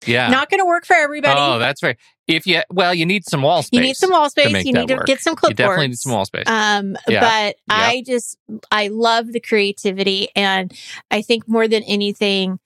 Yeah. 0.06 0.30
Not 0.30 0.48
going 0.48 0.60
to 0.60 0.64
work 0.64 0.86
for 0.86 0.96
everybody. 0.96 1.34
oh, 1.38 1.58
that's 1.58 1.82
right. 1.82 1.98
If 2.26 2.46
you 2.46 2.62
well, 2.70 2.94
you 2.94 3.04
need 3.04 3.26
some 3.28 3.42
wall 3.42 3.62
space. 3.62 3.76
you 3.76 3.82
need 3.82 3.96
some 3.96 4.10
wall 4.10 4.30
space. 4.30 4.64
You 4.64 4.72
need 4.72 4.88
to 4.88 4.94
work. 4.94 5.06
get 5.06 5.20
some 5.20 5.32
You 5.32 5.36
clipboards. 5.36 5.56
definitely 5.56 5.88
need 5.88 5.98
some 5.98 6.12
wall 6.12 6.24
space. 6.24 6.44
Um, 6.46 6.96
Yeah. 7.06 7.20
but 7.20 7.56
I 7.68 8.02
just, 8.06 8.38
I 8.72 8.88
love 8.88 9.30
the 9.32 9.40
creativity. 9.40 10.28
And 10.34 10.72
I 11.10 11.20
think 11.20 11.46
more 11.46 11.68
than 11.68 11.82
anything 11.82 12.60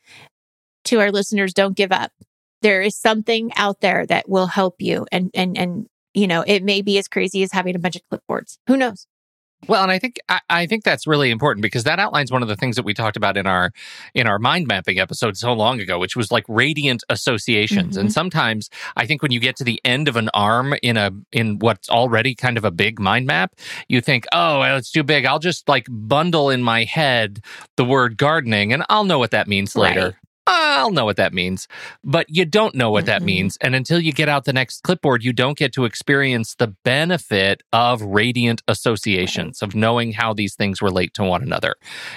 to 0.85 1.01
our 1.01 1.11
listeners, 1.11 1.53
don't 1.53 1.77
give 1.77 1.91
up. 1.91 2.13
There 2.65 2.81
is 2.81 2.97
something 2.97 3.53
out 3.57 3.81
there 3.81 4.07
that 4.07 4.27
will 4.27 4.47
help 4.47 4.77
you. 4.81 5.07
And, 5.13 5.31
and, 5.35 5.57
and, 5.57 5.87
you 6.15 6.27
know, 6.27 6.43
it 6.47 6.65
may 6.65 6.81
be 6.81 6.97
as 6.97 7.09
crazy 7.09 7.43
as 7.43 7.53
having 7.53 7.77
a 7.77 7.79
bunch 7.79 7.97
of 7.97 8.03
clipboards. 8.11 8.57
Who 8.67 8.79
knows? 8.79 9.07
Well, 9.69 9.83
and 9.83 9.91
I 9.91 9.99
think 9.99 10.19
I, 10.29 10.41
I 10.51 10.67
think 10.67 10.85
that's 10.85 11.07
really 11.07 11.31
important 11.31 11.63
because 11.63 11.85
that 11.85 11.99
outlines 11.99 12.31
one 12.31 12.43
of 12.43 12.49
the 12.49 12.57
things 12.57 12.77
that 12.77 12.85
we 12.85 12.95
talked 12.95 13.17
about 13.17 13.37
in 13.37 13.47
our 13.47 13.73
in 14.15 14.27
our 14.27 14.39
mind 14.39 14.67
mapping 14.67 14.99
episode 14.99 15.37
so 15.37 15.53
long 15.53 15.81
ago, 15.81 15.99
which 15.99 16.17
was 16.17 16.31
like 16.31 16.45
radiant 16.49 17.03
associations. 17.09 17.97
Mhm. 17.97 18.01
And 18.01 18.13
sometimes 18.13 18.69
I 18.97 19.07
think 19.07 19.23
when 19.23 19.33
you 19.33 19.41
get 19.41 19.57
to 19.57 19.65
the 19.65 19.81
end 19.85 20.09
of 20.09 20.17
an 20.17 20.29
arm 20.35 20.75
in 20.83 20.97
a 20.97 21.11
in 21.33 21.59
what's 21.59 21.89
already 21.89 22.35
kind 22.35 22.59
of 22.59 22.65
a 22.65 22.71
big 22.71 23.01
mind 23.01 23.27
map, 23.27 23.55
you 23.89 24.01
think, 24.01 24.27
oh, 24.33 24.61
well, 24.61 24.77
it's 24.77 24.91
too 24.91 25.03
big. 25.03 25.25
I'll 25.25 25.39
just 25.39 25.69
like 25.69 25.87
bundle 25.91 26.51
in 26.51 26.63
my 26.63 26.85
head 26.85 27.41
the 27.77 27.85
word 27.85 28.17
gardening, 28.17 28.73
and 28.73 28.85
I'll 28.89 29.05
know 29.05 29.19
what 29.19 29.31
that 29.31 29.49
means 29.49 29.75
later. 29.77 30.05
Right. 30.05 30.15
I'll 30.47 30.91
know 30.91 31.05
what 31.05 31.17
that 31.17 31.33
means. 31.33 31.69
But 32.03 32.27
you 32.29 32.45
don't 32.45 32.75
know 32.75 32.91
what 32.91 33.07
that 33.07 33.23
means. 33.23 33.57
And 33.61 33.75
until 33.75 33.99
you 33.99 34.13
get 34.13 34.29
out 34.29 34.45
the 34.45 34.53
next 34.53 34.83
clipboard, 34.83 35.25
you 35.25 35.33
don't 35.33 35.57
get 35.57 35.73
to 35.75 35.85
experience 35.85 36.55
the 36.55 36.69
benefit 36.85 37.63
of 37.73 38.03
radiant 38.03 38.63
associations, 38.69 39.63
of 39.63 39.75
knowing 39.75 40.13
how 40.13 40.35
these 40.35 40.55
things 40.55 40.83
relate 40.83 41.15
to 41.15 41.25
one 41.25 41.43
another. 41.43 41.77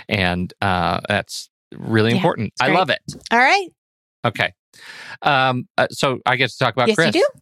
And 0.10 0.54
uh, 0.62 1.00
that's 1.08 1.50
really 1.74 2.12
Yeah, 2.12 2.18
important. 2.18 2.54
I 2.60 2.72
love 2.74 2.90
it. 2.90 3.00
All 3.32 3.40
right. 3.40 3.70
Okay. 4.26 4.54
Um, 5.22 5.68
uh, 5.78 5.88
so 5.90 6.20
I 6.26 6.36
get 6.36 6.50
to 6.50 6.58
talk 6.58 6.74
about 6.74 6.90
yes, 6.90 6.96
Chris. 6.96 7.16
you 7.16 7.22
do. 7.22 7.40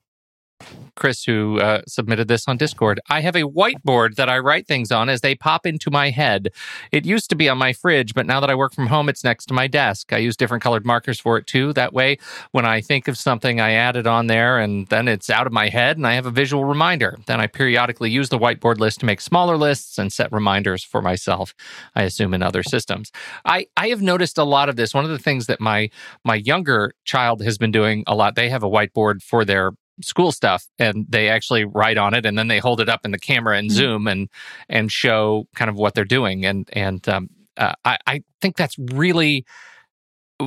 Chris, 0.96 1.24
who 1.24 1.60
uh, 1.60 1.82
submitted 1.88 2.28
this 2.28 2.48
on 2.48 2.58
Discord. 2.58 3.00
I 3.10 3.22
have 3.22 3.36
a 3.36 3.44
whiteboard 3.44 4.16
that 4.16 4.30
I 4.30 4.40
write 4.40 4.68
things 4.68 4.92
on 4.92 5.10
as 5.10 5.22
they 5.22 5.36
pop 5.36 5.66
into 5.66 5.92
my 5.92 6.10
head. 6.10 6.52
It 6.92 7.06
used 7.06 7.30
to 7.30 7.36
be 7.36 7.50
on 7.50 7.58
my 7.58 7.74
fridge, 7.74 8.14
but 8.14 8.26
now 8.26 8.40
that 8.40 8.50
I 8.50 8.56
work 8.56 8.74
from 8.74 8.88
home, 8.88 9.10
it's 9.10 9.24
next 9.24 9.46
to 9.48 9.54
my 9.54 9.68
desk. 9.68 10.14
I 10.14 10.18
use 10.18 10.38
different 10.38 10.64
colored 10.64 10.86
markers 10.86 11.20
for 11.20 11.38
it 11.38 11.48
too. 11.48 11.74
That 11.74 11.94
way, 11.94 12.18
when 12.52 12.66
I 12.66 12.82
think 12.82 13.08
of 13.08 13.18
something, 13.18 13.60
I 13.60 13.72
add 13.72 13.96
it 13.96 14.08
on 14.08 14.28
there 14.28 14.60
and 14.60 14.88
then 14.88 15.08
it's 15.08 15.30
out 15.30 15.48
of 15.48 15.54
my 15.54 15.70
head 15.70 15.98
and 15.98 16.08
I 16.08 16.14
have 16.14 16.26
a 16.26 16.32
visual 16.32 16.66
reminder. 16.66 17.18
Then 17.26 17.40
I 17.40 17.48
periodically 17.48 18.10
use 18.10 18.30
the 18.30 18.40
whiteboard 18.40 18.80
list 18.80 19.00
to 19.02 19.06
make 19.06 19.22
smaller 19.22 19.58
lists 19.58 19.98
and 19.98 20.12
set 20.12 20.32
reminders 20.32 20.84
for 20.84 21.02
myself, 21.02 21.54
I 21.96 22.04
assume 22.04 22.34
in 22.34 22.42
other 22.42 22.64
systems. 22.64 23.12
I, 23.44 23.68
I 23.78 23.90
have 23.90 24.02
noticed 24.02 24.38
a 24.38 24.44
lot 24.44 24.70
of 24.70 24.76
this. 24.76 24.94
One 24.94 25.06
of 25.06 25.12
the 25.12 25.20
things 25.20 25.48
that 25.48 25.60
my 25.60 25.90
my 26.24 26.36
younger 26.36 26.94
child 27.04 27.42
has 27.44 27.58
been 27.58 27.72
doing 27.72 28.04
a 28.08 28.16
lot, 28.16 28.36
they 28.36 28.50
have 28.50 28.64
a 28.64 28.70
whiteboard 28.70 29.22
for 29.22 29.46
their 29.46 29.72
school 30.02 30.32
stuff 30.32 30.66
and 30.80 31.06
they 31.10 31.30
actually 31.30 31.64
write 31.66 31.98
on 31.98 32.14
it 32.14 32.26
and 32.26 32.38
then 32.38 32.48
they 32.48 32.60
hold 32.60 32.82
it 32.82 32.90
up 32.90 33.02
in 33.06 33.12
the 33.12 33.20
camera 33.20 33.58
and 33.58 33.70
Mhm. 33.70 33.74
zoom 33.74 34.08
and 34.08 34.30
and 34.70 34.92
show 34.92 35.48
kind 35.56 35.70
of 35.70 35.76
what 35.76 35.94
they're 35.94 36.04
doing 36.06 36.46
and 36.46 36.70
and 36.74 37.08
um, 37.08 37.30
uh, 37.58 37.74
I, 37.86 37.98
I 38.06 38.24
think 38.42 38.58
that's 38.58 38.76
really 38.78 39.46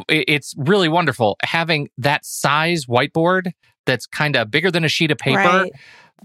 it's 0.08 0.54
really 0.58 0.88
wonderful 0.88 1.36
having 1.42 1.88
that 1.96 2.24
size 2.26 2.84
whiteboard 2.86 3.52
that's 3.86 4.06
kind 4.06 4.36
of 4.36 4.50
bigger 4.50 4.70
than 4.70 4.84
a 4.84 4.88
sheet 4.88 5.10
of 5.10 5.16
paper 5.16 5.38
Right. 5.38 5.72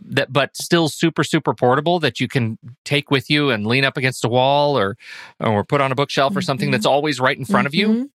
that 0.05 0.33
but 0.33 0.57
still 0.57 0.89
super 0.89 1.23
super 1.23 1.53
portable 1.53 1.99
that 2.01 2.19
you 2.19 2.27
can 2.27 2.57
take 2.83 3.09
with 3.09 3.29
you 3.29 3.51
and 3.51 3.65
lean 3.65 3.85
up 3.85 3.95
against 3.95 4.25
a 4.25 4.27
wall 4.27 4.77
or 4.77 4.97
or 5.39 5.63
put 5.63 5.79
on 5.79 5.91
a 5.91 5.95
bookshelf 5.95 6.35
or 6.35 6.41
something 6.41 6.71
that's 6.71 6.85
always 6.85 7.21
right 7.21 7.37
in 7.37 7.45
front 7.45 7.67
of 7.67 7.73
you 7.73 7.87
Mhm. 7.87 8.09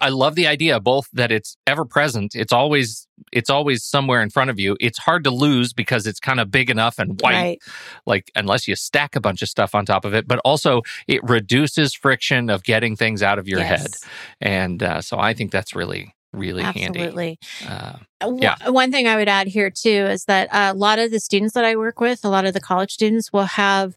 I 0.00 0.08
love 0.10 0.34
the 0.34 0.46
idea 0.46 0.80
both 0.80 1.08
that 1.12 1.30
it's 1.32 1.56
ever 1.66 1.84
present. 1.84 2.34
It's 2.34 2.52
always 2.52 3.06
it's 3.32 3.50
always 3.50 3.84
somewhere 3.84 4.22
in 4.22 4.30
front 4.30 4.50
of 4.50 4.58
you. 4.58 4.76
It's 4.80 4.98
hard 4.98 5.24
to 5.24 5.30
lose 5.30 5.72
because 5.72 6.06
it's 6.06 6.18
kind 6.20 6.40
of 6.40 6.50
big 6.50 6.70
enough 6.70 6.98
and 6.98 7.20
white, 7.20 7.34
Right. 7.34 7.62
like 8.06 8.30
unless 8.34 8.66
you 8.66 8.74
stack 8.76 9.14
a 9.14 9.20
bunch 9.20 9.42
of 9.42 9.48
stuff 9.48 9.74
on 9.74 9.84
top 9.86 10.04
of 10.04 10.14
it. 10.14 10.26
But 10.26 10.38
also 10.44 10.82
it 11.06 11.22
reduces 11.22 11.94
friction 11.94 12.50
of 12.50 12.62
getting 12.64 12.96
things 12.96 13.22
out 13.22 13.38
of 13.38 13.46
your 13.48 13.60
head, 13.60 13.94
and 14.40 14.82
uh, 14.82 15.00
so 15.02 15.18
I 15.18 15.34
think 15.34 15.50
that's 15.52 15.74
really 15.74 16.14
really 16.32 16.62
handy. 16.62 16.80
Absolutely. 16.80 17.38
Uh, 17.66 17.92
Uh, 18.22 18.32
Yeah. 18.38 18.56
One 18.70 18.92
thing 18.92 19.06
I 19.06 19.16
would 19.16 19.28
add 19.28 19.46
here 19.46 19.70
too 19.70 19.88
is 19.88 20.24
that 20.26 20.48
a 20.52 20.74
lot 20.74 20.98
of 20.98 21.10
the 21.10 21.20
students 21.20 21.54
that 21.54 21.64
I 21.64 21.74
work 21.76 22.00
with, 22.00 22.24
a 22.24 22.28
lot 22.28 22.44
of 22.44 22.52
the 22.52 22.60
college 22.60 22.92
students 22.92 23.32
will 23.32 23.44
have 23.46 23.96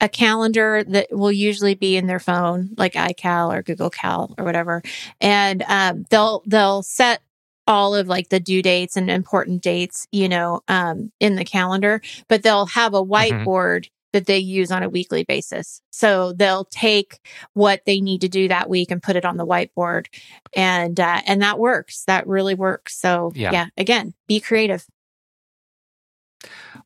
a 0.00 0.08
calendar 0.08 0.84
that 0.88 1.06
will 1.10 1.32
usually 1.32 1.74
be 1.74 1.96
in 1.96 2.06
their 2.06 2.20
phone, 2.20 2.70
like 2.76 2.92
iCal 2.94 3.52
or 3.54 3.62
Google 3.62 3.90
Cal 3.90 4.34
or 4.38 4.44
whatever, 4.44 4.82
and 5.20 5.64
um, 5.68 6.04
they'll 6.10 6.42
they'll 6.46 6.82
set 6.82 7.22
all 7.66 7.94
of 7.94 8.08
like 8.08 8.28
the 8.28 8.40
due 8.40 8.60
dates 8.60 8.96
and 8.96 9.08
important 9.10 9.62
dates, 9.62 10.06
you 10.12 10.28
know, 10.28 10.60
um, 10.68 11.12
in 11.20 11.36
the 11.36 11.44
calendar, 11.44 12.02
but 12.28 12.42
they'll 12.42 12.66
have 12.66 12.92
a 12.92 13.02
whiteboard 13.04 13.86
that 14.12 14.26
they 14.26 14.38
use 14.38 14.70
on 14.70 14.82
a 14.82 14.88
weekly 14.88 15.24
basis. 15.24 15.80
So 15.90 16.32
they'll 16.32 16.64
take 16.66 17.18
what 17.54 17.82
they 17.86 18.00
need 18.00 18.20
to 18.22 18.28
do 18.28 18.48
that 18.48 18.68
week 18.68 18.90
and 18.90 19.02
put 19.02 19.16
it 19.16 19.24
on 19.24 19.36
the 19.36 19.46
whiteboard 19.46 20.06
and 20.54 20.98
uh, 20.98 21.22
and 21.26 21.42
that 21.42 21.58
works. 21.58 22.04
That 22.06 22.26
really 22.26 22.54
works. 22.54 22.96
So 22.98 23.32
Yeah. 23.34 23.52
yeah, 23.52 23.66
again, 23.76 24.14
be 24.28 24.40
creative. 24.40 24.86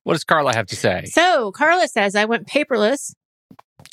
what 0.02 0.12
does 0.12 0.25
Carla 0.25 0.54
have 0.54 0.66
to 0.68 0.76
say? 0.76 1.04
So 1.06 1.50
Carla 1.52 1.88
says 1.88 2.14
I 2.14 2.26
went 2.26 2.47
paperless 2.47 3.14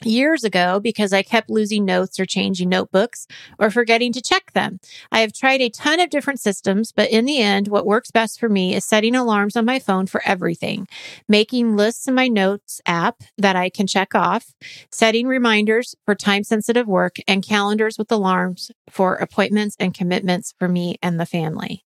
years 0.03 0.43
ago 0.43 0.79
because 0.79 1.13
I 1.13 1.23
kept 1.23 1.49
losing 1.49 1.85
notes 1.85 2.19
or 2.19 2.25
changing 2.25 2.69
notebooks 2.69 3.27
or 3.59 3.69
forgetting 3.69 4.11
to 4.13 4.21
check 4.21 4.53
them. 4.53 4.79
I 5.11 5.19
have 5.19 5.33
tried 5.33 5.61
a 5.61 5.69
ton 5.69 5.99
of 5.99 6.09
different 6.09 6.39
systems, 6.39 6.91
but 6.91 7.09
in 7.09 7.25
the 7.25 7.39
end, 7.39 7.67
what 7.67 7.85
works 7.85 8.11
best 8.11 8.39
for 8.39 8.49
me 8.49 8.75
is 8.75 8.85
setting 8.85 9.15
alarms 9.15 9.55
on 9.55 9.65
my 9.65 9.79
phone 9.79 10.07
for 10.07 10.21
everything, 10.25 10.87
making 11.27 11.75
lists 11.75 12.07
in 12.07 12.15
my 12.15 12.27
notes 12.27 12.81
app 12.85 13.21
that 13.37 13.55
I 13.55 13.69
can 13.69 13.87
check 13.87 14.15
off, 14.15 14.53
setting 14.91 15.27
reminders 15.27 15.95
for 16.05 16.15
time 16.15 16.43
sensitive 16.43 16.87
work, 16.87 17.17
and 17.27 17.45
calendars 17.45 17.97
with 17.97 18.11
alarms 18.11 18.71
for 18.89 19.15
appointments 19.15 19.75
and 19.79 19.93
commitments 19.93 20.53
for 20.57 20.67
me 20.67 20.97
and 21.01 21.19
the 21.19 21.25
family. 21.25 21.83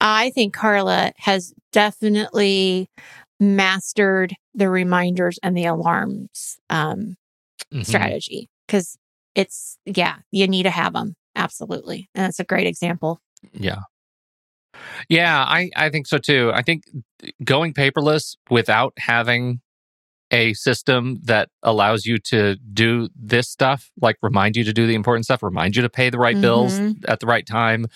I 0.00 0.30
think 0.30 0.54
Carla 0.54 1.12
has 1.16 1.52
definitely 1.72 2.88
mastered 3.40 4.34
the 4.54 4.68
reminders 4.70 5.38
and 5.42 5.56
the 5.56 5.64
alarms 5.66 6.58
um, 6.70 7.16
Mhm. 7.72 7.84
strategy 7.86 8.48
because 8.66 8.96
it's 9.34 9.78
yeah 9.86 10.16
you 10.32 10.46
need 10.48 10.64
to 10.64 10.70
have 10.70 10.92
them 10.94 11.14
absolutely 11.36 12.08
and 12.14 12.24
that's 12.24 12.40
a 12.40 12.44
great 12.44 12.66
example 12.66 13.20
Yeah. 13.52 13.80
Yeah, 15.08 15.42
I, 15.44 15.70
I 15.76 15.90
think 15.90 16.06
so 16.06 16.18
too. 16.18 16.50
I 16.54 16.62
think 16.62 16.84
going 17.44 17.72
paperless 17.72 18.36
without 18.50 18.92
having 18.98 19.60
a 20.30 20.52
system 20.54 21.20
that 21.24 21.48
allows 21.62 22.04
you 22.04 22.18
to 22.18 22.56
do 22.72 23.08
this 23.16 23.48
stuff, 23.48 23.90
like 24.00 24.16
remind 24.22 24.56
you 24.56 24.64
to 24.64 24.72
do 24.72 24.86
the 24.86 24.94
important 24.94 25.24
stuff, 25.24 25.42
remind 25.42 25.76
you 25.76 25.82
to 25.82 25.88
pay 25.88 26.10
the 26.10 26.18
right 26.18 26.40
bills 26.40 26.80
Mhm. 26.80 27.08
at 27.08 27.20
the 27.20 27.26
right 27.26 27.46
time, 27.46 27.86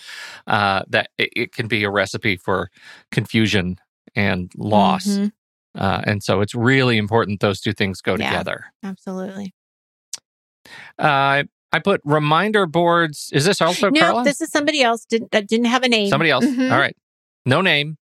uh, 0.47 0.83
that 0.89 1.09
it, 1.17 1.29
it 1.35 1.51
can 1.53 1.67
be 1.67 1.83
a 1.83 1.89
recipe 1.91 2.37
for 2.37 2.69
confusion 3.11 3.77
and 4.15 4.51
loss. 4.57 5.05
Mhm. 5.07 5.31
Uh, 5.75 6.01
and 6.05 6.21
so 6.23 6.41
it's 6.41 6.53
really 6.53 6.97
important 6.97 7.39
those 7.39 7.59
two 7.61 7.73
things 7.73 8.01
go 8.01 8.15
Yeah. 8.15 8.29
together. 8.29 8.65
absolutely 8.83 9.53
Uh, 10.99 11.43
I 11.71 11.79
put 11.83 12.01
reminder 12.05 12.65
boards. 12.67 13.29
Is 13.33 13.45
this 13.45 13.59
also 13.61 13.89
no 13.89 13.99
Carla? 13.99 14.23
this 14.23 14.39
is 14.41 14.49
somebody 14.51 14.81
else 14.83 15.05
didn't 15.05 15.31
that 15.31 15.47
didn't 15.47 15.65
have 15.65 15.83
a 15.83 15.89
name 15.89 16.09
Somebody 16.09 16.29
else. 16.29 16.45
Mhm. 16.45 16.71
All 16.71 16.77
right. 16.79 16.95
No 17.45 17.61
name. 17.61 17.97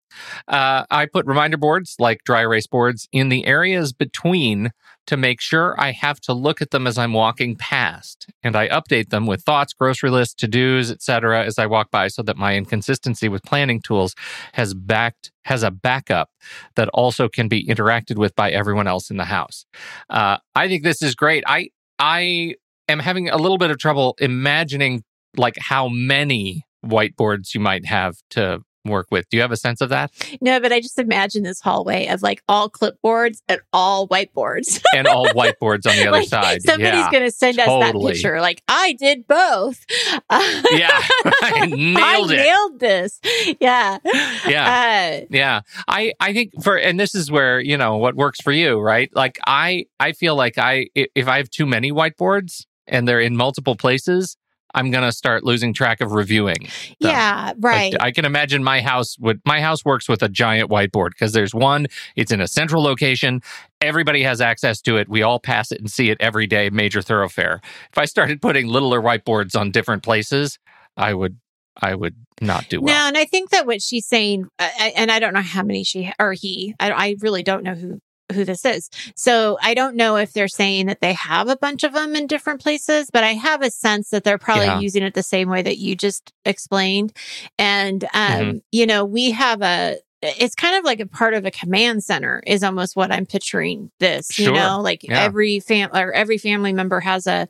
Uh, 0.49 0.85
I 0.91 1.07
put 1.07 1.27
reminder 1.27 1.57
boards 1.57 1.97
like 1.99 2.25
dry 2.25 2.41
erase 2.43 2.67
boards 2.67 3.09
in 3.13 3.29
the 3.29 3.47
areas 3.47 3.93
between 3.93 4.71
to 5.07 5.17
make 5.17 5.41
sure 5.41 5.75
I 5.79 5.93
have 5.93 6.21
to 6.21 6.33
look 6.33 6.63
at 6.63 6.71
them 6.71 6.87
as 6.87 6.97
I'm 6.97 7.13
walking 7.13 7.57
past, 7.57 8.29
and 8.43 8.55
I 8.55 8.69
update 8.69 9.09
them 9.09 9.27
with 9.27 9.43
thoughts, 9.43 9.73
grocery 9.73 10.11
lists, 10.11 10.35
to 10.35 10.47
dos, 10.47 10.91
etc. 10.91 11.45
as 11.45 11.59
I 11.59 11.67
walk 11.67 11.91
by, 11.91 12.09
so 12.09 12.23
that 12.23 12.37
my 12.37 12.55
inconsistency 12.55 13.29
with 13.29 13.43
planning 13.43 13.81
tools 13.81 14.15
has 14.53 14.75
backed 14.75 15.33
has 15.47 15.63
a 15.63 15.71
backup 15.71 16.31
that 16.77 16.89
also 16.91 17.29
can 17.29 17.49
be 17.49 17.67
interacted 17.67 18.19
with 18.19 18.37
by 18.37 18.51
everyone 18.51 18.87
else 18.87 19.11
in 19.11 19.17
the 19.17 19.25
house. 19.25 19.65
Uh, 20.09 20.37
I 20.55 20.69
think 20.69 20.85
this 20.85 21.03
is 21.03 21.15
great. 21.15 21.43
I 21.47 21.71
I 21.99 22.55
am 22.89 22.99
having 22.99 23.29
a 23.29 23.37
little 23.37 23.59
bit 23.59 23.71
of 23.71 23.79
trouble 23.79 24.15
imagining 24.21 25.03
like 25.37 25.57
how 25.59 25.89
many 25.89 26.65
whiteboards 26.85 27.55
you 27.55 27.61
might 27.61 27.85
have 27.87 28.17
to 28.31 28.63
work 28.85 29.07
with. 29.11 29.29
Do 29.29 29.37
you 29.37 29.43
have 29.43 29.53
a 29.53 29.57
sense 29.57 29.81
of 29.81 29.89
that? 29.91 30.11
no 30.41 30.59
but 30.61 30.73
i 30.73 30.81
just 30.81 30.99
imagine 30.99 31.43
this 31.43 31.61
hallway 31.61 32.07
of 32.07 32.23
like 32.23 32.43
all 32.49 32.71
clipboards 32.71 33.43
and 33.49 33.61
all 33.73 34.09
whiteboards 34.09 34.81
And 34.95 35.07
all 35.07 35.27
whiteboards 35.29 35.87
on 35.87 35.97
the 35.97 36.03
other 36.03 36.13
like 36.13 36.29
side. 36.29 36.63
somebody's 36.63 36.93
yeah. 37.01 37.11
gonna 37.13 37.31
send 37.31 37.59
us 37.59 37.67
that 37.67 37.95
picture 37.95 38.41
like 38.41 38.63
i 38.69 38.95
did 38.99 39.27
both 39.27 39.85
yeah. 40.31 40.89
I 41.43 41.67
nailed 41.67 42.31
I 42.31 42.35
it. 42.35 42.37
nailed 42.37 42.81
this 42.81 43.21
yeah 43.61 43.99
Yeah. 44.47 45.21
uh, 45.23 45.27
Yeah. 45.31 45.61
I 45.89 46.13
I 46.21 46.33
think 46.33 46.53
for 46.63 46.77
and 46.77 46.99
this 46.99 47.15
is 47.15 47.31
where, 47.31 47.61
you 47.61 47.77
know, 47.77 47.97
what 47.99 48.15
works 48.17 48.41
for 48.41 48.53
you, 48.53 48.79
right? 48.81 49.11
Like 49.15 49.39
I 49.47 49.87
I 49.99 50.13
feel 50.13 50.35
like 50.37 50.57
i- 50.59 50.89
if 50.95 51.29
I 51.29 51.37
have 51.39 51.51
too 51.51 51.67
many 51.67 51.93
whiteboards 51.93 52.65
and 52.87 53.07
they're 53.07 53.21
in 53.21 53.37
multiple 53.37 53.77
places, 53.77 54.37
I'm 54.75 54.91
going 54.91 55.05
to 55.05 55.13
start 55.13 55.45
losing 55.45 55.73
track 55.73 56.01
of 56.01 56.13
reviewing. 56.13 56.57
them. 56.61 57.11
yeah 57.11 57.47
Like, 57.47 57.57
right 57.59 57.97
I 58.01 58.11
can 58.11 58.25
imagine 58.25 58.63
my 58.63 58.81
house 58.81 59.19
would 59.19 59.41
my 59.45 59.61
house 59.61 59.85
works 59.85 60.09
with 60.09 60.23
a 60.23 60.29
giant 60.29 60.71
whiteboard 60.71 61.11
because 61.11 61.33
there's 61.33 61.55
one, 61.55 61.87
it's 62.17 62.33
in 62.33 62.41
a 62.41 62.49
central 62.49 62.83
location. 62.83 63.43
Everybody 63.81 64.23
has 64.23 64.41
access 64.41 64.81
to 64.83 64.97
it. 64.97 65.09
We 65.09 65.23
all 65.23 65.39
pass 65.39 65.73
it 65.73 65.81
and 65.81 65.91
see 65.91 66.11
it 66.11 66.19
every 66.21 66.47
day, 66.47 66.71
major 66.71 67.03
thoroughfare. 67.03 67.61
If 67.91 67.99
I 67.99 68.05
started 68.05 68.43
putting 68.43 68.67
littler 68.67 69.01
whiteboards 69.01 69.59
on 69.59 69.71
different 69.71 70.03
places, 70.03 70.59
I 70.97 71.15
would 71.15 71.39
I 71.81 71.95
would 71.95 72.17
not 72.41 72.69
do 72.69 72.81
well. 72.81 72.95
No, 72.95 73.09
and 73.09 73.17
I 73.17 73.25
think 73.25 73.51
that 73.51 73.67
what 73.67 73.83
she's 73.83 74.07
saying, 74.07 74.49
uh, 74.59 74.69
and 74.97 75.11
I 75.11 75.19
don't 75.19 75.35
know 75.35 75.41
how 75.41 75.63
many 75.63 75.85
she 75.85 76.13
or 76.19 76.33
he, 76.33 76.75
I, 76.79 76.91
I 76.91 77.17
really 77.21 77.43
don't 77.43 77.63
know 77.63 77.75
who 77.75 78.01
who 78.33 78.45
this 78.45 78.65
is. 78.65 78.89
So 79.17 79.59
I 79.63 79.75
don't 79.75 79.97
know 79.97 80.17
if 80.17 80.33
they're 80.33 80.49
saying 80.49 80.87
that 80.87 81.01
they 81.01 81.13
have 81.15 81.49
a 81.49 81.57
bunch 81.57 81.85
of 81.85 81.93
them 81.93 82.15
in 82.17 82.27
different 82.27 82.61
places, 82.61 83.11
but 83.13 83.25
I 83.25 83.35
have 83.35 83.63
a 83.63 83.71
sense 83.71 84.11
that 84.11 84.25
they're 84.25 84.39
probably 84.39 84.67
Yeah. 84.67 84.81
using 84.81 85.03
it 85.03 85.15
the 85.15 85.23
same 85.23 85.49
way 85.49 85.63
that 85.63 85.79
you 85.79 85.95
just 85.97 86.33
explained. 86.45 87.13
And 87.59 88.05
um, 88.05 88.11
Mm-hmm. 88.13 88.59
you 88.73 88.87
know, 88.87 89.05
we 89.05 89.31
have 89.33 89.63
a. 89.63 89.97
It's 90.23 90.55
kind 90.55 90.77
of 90.77 90.85
like 90.85 91.01
a 91.01 91.07
part 91.07 91.33
of 91.33 91.47
a 91.47 91.51
command 91.51 92.05
center 92.05 92.43
is 92.47 92.63
almost 92.63 92.95
what 92.95 93.11
I'm 93.11 93.25
picturing 93.25 93.91
this, 94.01 94.39
you 94.39 94.53
know, 94.53 94.79
like 94.83 95.03
Yeah. 95.03 95.19
every 95.19 95.61
fam 95.61 95.89
or 95.95 96.13
every 96.13 96.37
family 96.37 96.75
member 96.75 97.01
has 97.01 97.27
a 97.27 97.49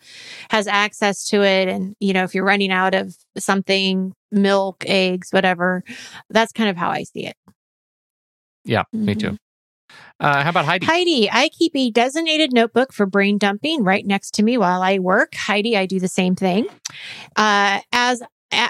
has 0.50 0.68
access 0.68 1.26
to 1.30 1.42
it. 1.42 1.66
And, 1.68 1.96
you 1.98 2.12
know, 2.12 2.22
if 2.22 2.32
you're 2.32 2.44
running 2.44 2.70
out 2.70 2.94
of 2.94 3.16
something, 3.36 4.12
milk, 4.30 4.84
eggs, 4.86 5.30
whatever, 5.32 5.82
that's 6.28 6.52
kind 6.52 6.70
of 6.70 6.76
how 6.76 6.90
I 6.90 7.02
see 7.02 7.26
it. 7.26 7.34
Yeah, 8.64 8.84
me 8.92 9.14
Mhm. 9.16 9.18
too. 9.20 9.36
Uh, 10.18 10.42
how 10.42 10.50
about 10.50 10.66
Heidi? 10.66 10.86
Heidi, 10.86 11.30
I 11.30 11.48
keep 11.48 11.72
a 11.74 11.90
designated 11.90 12.52
notebook 12.52 12.92
for 12.92 13.06
brain 13.06 13.38
dumping 13.38 13.84
right 13.84 14.06
next 14.06 14.32
to 14.34 14.42
me 14.42 14.58
while 14.58 14.82
I 14.82 14.98
work. 14.98 15.34
Heidi, 15.34 15.76
I 15.76 15.86
do 15.86 15.98
the 15.98 16.08
same 16.08 16.36
thing. 16.36 16.66
Uh, 17.36 17.80
as 17.92 18.22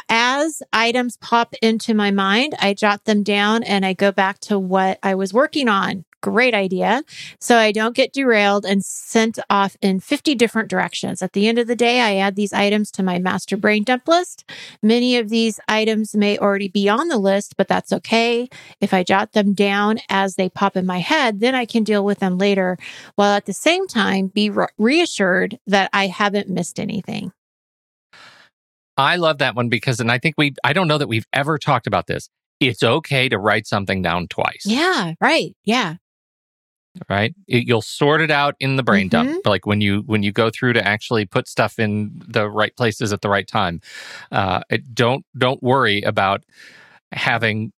as 0.09 0.63
items 0.73 1.17
pop 1.17 1.55
into 1.63 1.95
my 1.95 2.11
mind, 2.11 2.55
I 2.61 2.75
jot 2.75 3.05
them 3.05 3.23
down 3.23 3.63
and 3.63 3.85
I 3.85 3.95
go 3.95 4.13
back 4.13 4.39
to 4.41 4.59
what 4.59 4.99
I 5.03 5.15
was 5.15 5.33
working 5.33 5.69
on. 5.69 6.05
Great 6.23 6.55
idea. 6.55 7.03
So 7.39 7.57
I 7.57 7.73
don't 7.73 7.95
get 7.95 8.13
derailed 8.13 8.65
and 8.65 8.85
sent 8.85 9.39
off 9.49 9.77
in 9.81 10.01
50 10.01 10.35
different 10.35 10.69
directions. 10.69 11.23
At 11.23 11.33
the 11.33 11.49
end 11.49 11.59
of 11.59 11.67
the 11.67 11.77
day, 11.77 12.01
I 12.01 12.17
add 12.17 12.37
these 12.37 12.53
items 12.53 12.91
to 12.93 13.03
my 13.03 13.19
master 13.19 13.57
brain 13.57 13.85
dump 13.85 14.07
list. 14.07 14.45
Many 14.83 15.17
of 15.17 15.29
these 15.29 15.61
items 15.69 16.15
may 16.15 16.39
already 16.39 16.69
be 16.69 16.89
on 16.89 17.09
the 17.09 17.19
list, 17.19 17.57
but 17.57 17.69
that's 17.69 17.93
okay. 17.93 18.49
If 18.81 18.93
I 18.93 19.03
jot 19.03 19.33
them 19.33 19.55
down 19.55 19.99
as 20.09 20.35
they 20.35 20.49
pop 20.49 20.77
in 20.77 20.87
my 20.87 20.99
head, 20.99 21.41
then 21.41 21.55
I 21.55 21.65
can 21.65 21.85
deal 21.85 22.05
with 22.05 22.19
them 22.19 22.39
later 22.39 22.77
while 23.15 23.35
at 23.35 23.47
the 23.47 23.53
same 23.53 23.87
time 23.87 24.29
be 24.29 24.51
re- 24.51 24.67
reassured 24.79 25.59
that 25.67 25.91
I 25.93 26.07
haven't 26.07 26.49
missed 26.49 26.79
anything. 26.79 27.33
I 28.97 29.17
love 29.17 29.39
that 29.39 29.55
one 29.55 29.69
because, 29.69 30.01
and 30.01 30.13
I 30.13 30.19
think 30.19 30.35
we, 30.37 30.55
I 30.63 30.73
don't 30.73 30.89
know 30.89 30.99
that 30.99 31.09
we've 31.09 31.27
ever 31.33 31.59
talked 31.59 31.87
about 31.87 32.07
this. 32.07 32.29
It's 32.61 32.83
okay 32.83 33.29
to 33.31 33.39
write 33.39 33.67
something 33.67 34.03
down 34.03 34.29
twice. 34.29 34.65
Yeah, 34.67 35.15
right. 35.21 35.57
Yeah. 35.65 35.97
Right. 37.09 37.35
It, 37.47 37.67
you'll 37.69 37.83
sort 37.83 38.21
it 38.21 38.31
out 38.31 38.57
in 38.59 38.77
the 38.77 38.83
brain 38.83 39.09
Mm-hmm. 39.09 39.29
dump, 39.31 39.47
like 39.47 39.65
when 39.65 39.81
you 39.81 40.03
when 40.07 40.23
you 40.23 40.33
go 40.33 40.51
through 40.51 40.73
to 40.75 40.87
actually 40.87 41.25
put 41.25 41.49
stuff 41.49 41.79
in 41.79 42.11
the 42.27 42.49
right 42.51 42.77
places 42.77 43.13
at 43.13 43.21
the 43.21 43.29
right 43.29 43.47
time. 43.47 43.81
Uh, 44.33 44.61
it, 44.71 44.95
don't 44.95 45.25
don't 45.39 45.63
worry 45.63 46.03
about 46.03 46.45
having 47.13 47.73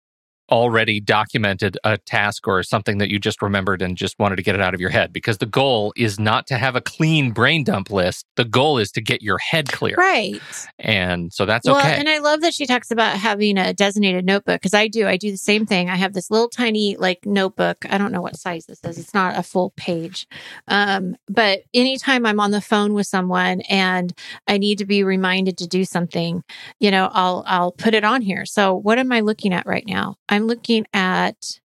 already 0.51 1.00
documented 1.00 1.77
a 1.84 1.98
task 1.98 2.48
or 2.48 2.62
something 2.63 2.98
that 2.98 3.10
you 3.10 3.20
just 3.20 3.41
remembered 3.41 3.81
and 3.81 3.96
just 3.98 4.20
wanted 4.20 4.36
to 4.36 4.43
get 4.43 4.53
it 4.55 4.62
out 4.62 4.74
of 4.74 4.81
your 4.81 4.89
head 4.89 5.13
because 5.13 5.38
the 5.38 5.46
goal 5.46 5.93
is 5.96 6.20
not 6.20 6.46
to 6.48 6.58
have 6.58 6.75
a 6.75 6.81
clean 6.81 7.31
brain 7.31 7.63
dump 7.63 7.89
list 7.89 8.25
the 8.36 8.43
goal 8.46 8.77
is 8.77 8.91
to 8.91 9.01
get 9.01 9.22
your 9.22 9.38
head 9.38 9.72
clear 9.72 9.96
Right. 9.98 10.41
and 10.77 11.31
so 11.31 11.46
that's 11.46 11.65
well, 11.65 11.77
okay 11.77 11.96
and 11.96 12.10
I 12.10 12.17
love 12.20 12.41
that 12.41 12.53
she 12.53 12.65
talks 12.65 12.91
about 12.91 13.17
having 13.17 13.58
a 13.58 13.74
designated 13.74 14.25
notebook 14.25 14.60
because 14.62 14.74
I 14.74 14.88
do. 14.88 15.08
I 15.08 15.17
do 15.17 15.31
the 15.31 15.38
same 15.38 15.65
thing. 15.65 15.89
I 15.89 15.96
have 15.96 16.13
this 16.13 16.29
little 16.31 16.50
tiny 16.50 16.98
like 16.98 17.25
notebook. 17.25 17.86
I 17.89 17.98
don't 17.98 18.12
know 18.12 18.22
what 18.22 18.36
size 18.38 18.65
this 18.65 18.79
is. 18.84 18.98
It's 18.98 19.13
not 19.13 19.38
a 19.38 19.43
full 19.43 19.72
page. 19.77 20.27
Um, 20.67 21.15
but 21.29 21.62
anytime 21.74 22.25
I'm 22.25 22.39
on 22.39 22.51
the 22.51 22.62
phone 22.62 22.93
with 22.93 23.08
someone 23.08 23.62
and 23.62 24.13
I 24.48 24.58
need 24.58 24.79
to 24.79 24.86
be 24.86 25.03
reminded 25.03 25.58
to 25.60 25.67
do 25.67 25.86
something, 25.86 26.43
you 26.79 26.91
know, 26.91 27.10
I'll 27.12 27.43
I'll 27.46 27.72
put 27.72 27.93
it 27.93 28.03
on 28.03 28.22
here. 28.22 28.46
So 28.46 28.74
what 28.75 29.00
am 29.00 29.12
I 29.12 29.22
looking 29.22 29.53
at 29.53 29.65
right 29.65 29.86
now? 29.86 30.15
I'm 30.29 30.40
looking 30.48 30.86
at 30.93 31.60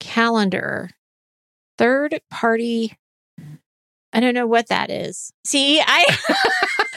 calendar, 0.00 0.90
third 1.76 2.20
party. 2.30 2.96
I 4.12 4.20
don't 4.20 4.34
know 4.34 4.46
what 4.46 4.68
that 4.68 4.90
is. 4.90 5.32
See, 5.44 5.80
I 5.84 6.06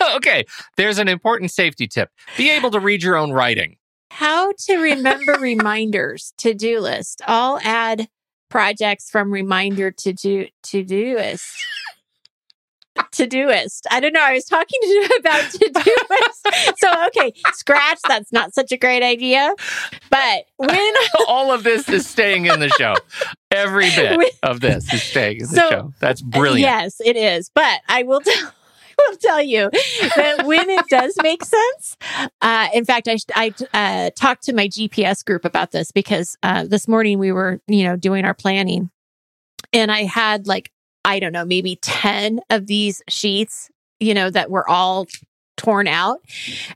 okay 0.16 0.46
there's 0.78 0.98
an 0.98 1.08
important 1.08 1.52
safety 1.52 1.88
tip 1.88 2.10
be 2.38 2.50
able 2.50 2.72
to 2.72 2.80
read 2.80 3.04
your 3.04 3.16
own 3.16 3.32
writing 3.32 3.78
How 4.10 4.52
to 4.66 4.78
remember 4.78 5.34
reminders 5.34 6.34
to 6.40 6.54
do 6.54 6.80
list. 6.80 7.22
I'll 7.28 7.60
add 7.64 8.08
projects 8.50 9.10
from 9.10 9.32
reminder 9.32 9.92
to 9.92 10.14
do 10.14 10.48
Todoist. 10.64 11.42
To 11.42 11.81
doist. 12.96 13.82
I 13.92 14.00
don't 14.00 14.14
know. 14.14 14.22
I 14.24 14.34
was 14.34 14.46
talking 14.46 14.80
to 14.82 14.88
you 14.88 15.10
about 15.20 15.52
to 15.52 15.58
doist. 15.72 16.76
So 16.78 17.06
okay, 17.08 17.34
scratch. 17.54 18.00
That's 18.08 18.32
not 18.32 18.54
such 18.54 18.72
a 18.72 18.78
great 18.78 19.04
idea. 19.04 19.54
But 20.10 20.46
when 20.58 20.94
all 21.28 21.52
of 21.52 21.64
this 21.64 21.90
is 21.90 22.08
staying 22.08 22.46
in 22.48 22.60
the 22.60 22.70
show 22.70 22.96
every 23.52 23.90
bit 23.96 24.18
With- 24.18 24.40
of 24.44 24.60
this 24.62 24.92
is 24.94 25.04
staying 25.04 25.38
in 25.42 25.48
the 25.48 25.56
So, 25.56 25.70
show 25.70 25.94
that's 26.00 26.22
brilliant 26.22 26.62
Yes, 26.62 27.02
it 27.04 27.16
is. 27.16 27.50
But 27.54 27.82
I 27.88 28.04
will 28.04 28.22
tell. 28.22 28.52
Will 29.10 29.18
tell 29.18 29.42
you 29.42 29.70
that 30.16 30.44
when 30.46 30.70
it 30.70 30.86
does 30.88 31.16
make 31.24 31.44
sense. 31.44 31.98
Uh, 32.40 32.68
in 32.72 32.86
fact, 32.86 33.08
I 33.08 33.18
I 33.34 33.54
uh, 33.74 34.10
talked 34.16 34.44
to 34.44 34.54
my 34.54 34.68
GPS 34.68 35.26
group 35.26 35.44
about 35.44 35.72
this 35.72 35.92
because 35.92 36.38
uh, 36.44 36.66
this 36.66 36.88
morning 36.88 37.18
we 37.18 37.32
were 37.32 37.62
you 37.68 37.84
know 37.84 37.96
doing 37.96 38.26
our 38.26 38.36
planning, 38.36 38.92
and 39.74 39.92
I 39.92 40.04
had 40.04 40.46
like 40.46 40.72
I 41.06 41.20
don't 41.20 41.34
know 41.34 41.46
maybe 41.46 41.78
ten 41.82 42.40
of 42.50 42.68
these 42.68 43.02
sheets 43.08 43.70
you 44.00 44.14
know 44.14 44.30
that 44.30 44.50
were 44.50 44.68
all 44.68 45.08
torn 45.58 45.88
out 45.88 46.20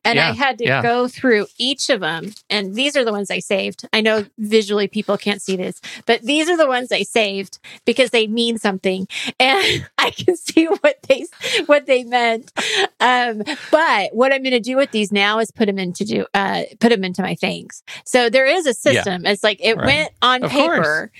and 0.03 0.19
I 0.19 0.31
had 0.33 0.59
to 0.59 0.63
yeah. 0.65 0.81
go 0.83 1.07
through 1.07 1.47
each 1.57 1.89
of 1.89 2.01
them 2.01 2.33
and 2.51 2.75
these 2.75 2.95
are 2.95 3.03
the 3.03 3.11
ones 3.11 3.31
I 3.31 3.39
saved. 3.39 3.87
I 3.91 4.01
know 4.01 4.25
visually 4.37 4.87
people 4.87 5.17
can't 5.17 5.41
see 5.41 5.55
this, 5.55 5.81
but 6.05 6.21
these 6.21 6.47
are 6.49 6.57
the 6.57 6.67
ones 6.67 6.91
I 6.91 7.01
saved 7.01 7.57
because 7.85 8.11
they 8.11 8.27
mean 8.27 8.59
something 8.59 9.07
and 9.39 9.87
I 9.97 10.11
can 10.11 10.35
see 10.35 10.65
what 10.67 10.97
they 11.07 11.25
what 11.65 11.87
they 11.87 12.03
meant. 12.03 12.51
Um, 12.99 13.41
but 13.71 14.13
what 14.13 14.31
I'm 14.31 14.43
going 14.43 14.51
to 14.51 14.59
do 14.59 14.77
with 14.77 14.91
these 14.91 15.11
now 15.11 15.39
is 15.39 15.49
put 15.49 15.65
them 15.65 15.79
into 15.79 16.05
do 16.05 16.27
uh, 16.35 16.63
put 16.79 16.89
them 16.89 17.03
into 17.03 17.23
my 17.23 17.33
things. 17.33 17.81
So 18.05 18.29
there 18.29 18.45
is 18.45 18.67
a 18.67 18.73
system. 18.75 19.25
It's 19.25 19.43
like 19.43 19.59
it 19.61 19.77
Right. 19.77 19.85
went 19.85 20.11
on 20.21 20.43
Of 20.43 20.51
paper. 20.51 21.11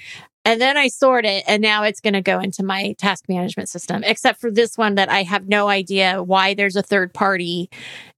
And 0.46 0.62
then 0.62 0.78
I 0.78 0.90
sort 0.90 1.26
it, 1.26 1.44
and 1.48 1.60
now 1.60 1.84
it's 1.84 2.00
going 2.00 2.14
to 2.14 2.22
go 2.22 2.40
into 2.40 2.64
my 2.64 2.94
task 3.00 3.26
management 3.28 3.68
system, 3.68 4.04
except 4.04 4.40
for 4.40 4.52
this 4.52 4.78
one 4.78 4.96
that 4.96 5.10
I 5.10 5.24
have 5.24 5.48
no 5.48 5.68
idea 5.68 6.22
why 6.22 6.54
there's 6.54 6.76
a 6.76 6.84
third 6.84 7.14
party 7.16 7.72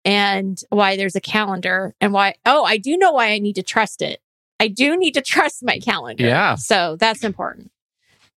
and 0.03 0.61
why 0.69 0.97
there's 0.97 1.15
a 1.15 1.21
calendar 1.21 1.95
and 2.01 2.11
why. 2.11 2.35
Oh, 2.45 2.65
I 2.65 2.77
do 2.77 2.97
know 2.97 3.13
why 3.13 3.31
I 3.31 3.39
need 3.39 3.55
to 3.55 3.63
trust 3.63 4.01
it. 4.01 4.19
I 4.59 4.67
do 4.67 4.97
need 4.97 5.13
to 5.13 5.21
trust 5.25 5.63
my 5.63 5.79
calendar. 5.79 6.25
Yeah. 6.25 6.55
So 6.55 6.97
that's 6.99 7.23
important. 7.23 7.71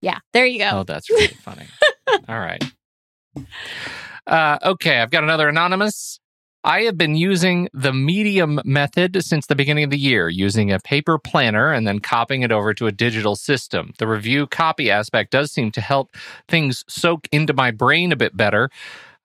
Yeah. 0.02 0.18
There 0.34 0.46
you 0.46 0.58
go. 0.58 0.70
Oh, 0.72 0.84
that's 0.84 1.08
really 1.08 1.28
funny. 1.28 1.64
All 2.28 2.38
right. 2.38 2.62
Uh, 4.26 4.58
okay, 4.62 4.98
I've 4.98 5.10
got 5.10 5.24
another 5.24 5.48
anonymous. 5.48 6.20
I 6.68 6.82
have 6.82 6.98
been 6.98 7.14
using 7.14 7.70
the 7.72 7.94
medium 7.94 8.60
method 8.62 9.24
since 9.24 9.46
the 9.46 9.54
beginning 9.54 9.84
of 9.84 9.90
the 9.90 9.96
year, 9.96 10.28
using 10.28 10.70
a 10.70 10.78
paper 10.78 11.18
planner 11.18 11.72
and 11.72 11.86
then 11.86 11.98
copying 11.98 12.42
it 12.42 12.52
over 12.52 12.74
to 12.74 12.86
a 12.86 12.92
digital 12.92 13.36
system. 13.36 13.94
The 13.96 14.06
review 14.06 14.46
copy 14.46 14.90
aspect 14.90 15.30
does 15.30 15.50
seem 15.50 15.70
to 15.70 15.80
help 15.80 16.14
things 16.46 16.84
soak 16.86 17.26
into 17.32 17.54
my 17.54 17.70
brain 17.70 18.12
a 18.12 18.16
bit 18.16 18.36
better. 18.36 18.68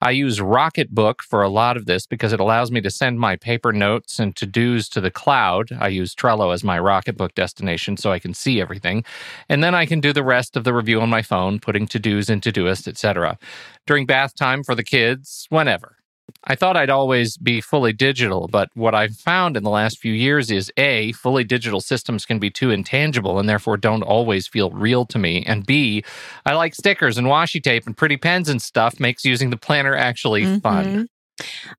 I 0.01 0.11
use 0.11 0.39
Rocketbook 0.39 1.19
for 1.19 1.43
a 1.43 1.49
lot 1.49 1.75
of 1.75 1.85
this 1.85 2.07
because 2.07 2.31
it 2.31 2.39
allows 2.39 2.71
me 2.71 2.79
to 2.79 2.89
send 2.89 3.19
my 3.19 3.35
paper 3.35 3.73
notes 3.73 4.19
and 4.19 4.33
to 4.37 4.45
dos 4.45 4.87
to 4.89 5.01
the 5.01 5.11
cloud. 5.11 5.67
I 5.77 5.89
use 5.89 6.15
Trello 6.15 6.53
as 6.53 6.63
my 6.63 6.79
Rocketbook 6.79 7.35
destination 7.35 7.97
so 7.97 8.13
I 8.13 8.19
can 8.19 8.33
see 8.33 8.61
everything. 8.61 9.03
And 9.49 9.61
then 9.61 9.75
I 9.75 9.85
can 9.85 9.99
do 9.99 10.13
the 10.13 10.23
rest 10.23 10.55
of 10.55 10.63
the 10.63 10.73
review 10.73 11.01
on 11.01 11.09
my 11.09 11.21
phone, 11.21 11.59
putting 11.59 11.87
to 11.87 11.99
dos 11.99 12.29
in 12.29 12.39
Todoist, 12.39 12.87
etc. 12.87 13.37
During 13.85 14.05
bath 14.05 14.33
time 14.33 14.63
for 14.63 14.75
the 14.75 14.83
kids, 14.83 15.45
whenever. 15.49 15.97
I 16.45 16.55
thought 16.55 16.75
I'd 16.75 16.89
always 16.89 17.37
be 17.37 17.61
fully 17.61 17.93
digital, 17.93 18.49
but 18.51 18.69
what 18.73 18.93
I've 18.93 19.15
found 19.15 19.55
in 19.55 19.63
the 19.63 19.69
last 19.69 19.99
few 19.99 20.11
years 20.13 20.51
is 20.51 20.71
A, 20.77 21.13
fully 21.13 21.43
digital 21.45 21.79
systems 21.79 22.25
can 22.25 22.37
be 22.37 22.49
too 22.49 22.69
intangible 22.69 23.39
and 23.39 23.47
therefore 23.47 23.77
don't 23.77 24.03
always 24.03 24.47
feel 24.47 24.69
real 24.71 25.05
to 25.05 25.17
me. 25.17 25.43
And 25.45 25.65
B, 25.65 26.03
I 26.45 26.53
like 26.55 26.75
stickers 26.75 27.17
and 27.17 27.27
washi 27.27 27.63
tape 27.63 27.85
and 27.87 27.95
pretty 27.95 28.17
pens 28.17 28.49
and 28.49 28.61
stuff 28.61 28.99
makes 28.99 29.23
using 29.23 29.51
the 29.51 29.57
planner 29.57 29.95
actually 29.95 30.59
fun. 30.59 30.85
Mhm. 30.85 31.07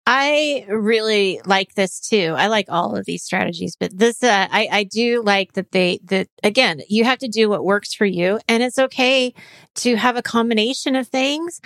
I 0.07 0.65
really 0.69 1.41
like 1.47 1.75
this 1.75 2.01
too. 2.01 2.35
I 2.37 2.49
like 2.49 2.67
all 2.69 2.97
of 2.97 3.05
these 3.05 3.23
strategies, 3.23 3.77
but 3.79 3.97
this, 3.97 4.23
uh, 4.23 4.49
I, 4.51 4.69
I 4.73 4.85
do 4.85 5.23
like 5.23 5.53
that 5.53 5.71
they, 5.71 6.01
that 6.07 6.27
again, 6.43 6.81
you 6.89 7.05
have 7.05 7.19
to 7.19 7.29
do 7.29 7.49
what 7.49 7.65
works 7.65 7.95
for 7.95 8.05
you 8.05 8.41
and 8.49 8.63
it's 8.63 8.79
okay 8.79 9.33
to 9.77 9.95
have 9.95 10.17
a 10.17 10.23
combination 10.23 10.97
of 10.97 11.07
things, 11.07 11.61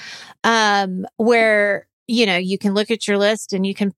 um, 0.44 1.06
where, 1.16 1.86
you 2.08 2.26
know, 2.26 2.36
you 2.36 2.58
can 2.58 2.74
look 2.74 2.90
at 2.90 3.06
your 3.06 3.18
list 3.18 3.52
and 3.52 3.66
you 3.66 3.74
can 3.74 3.92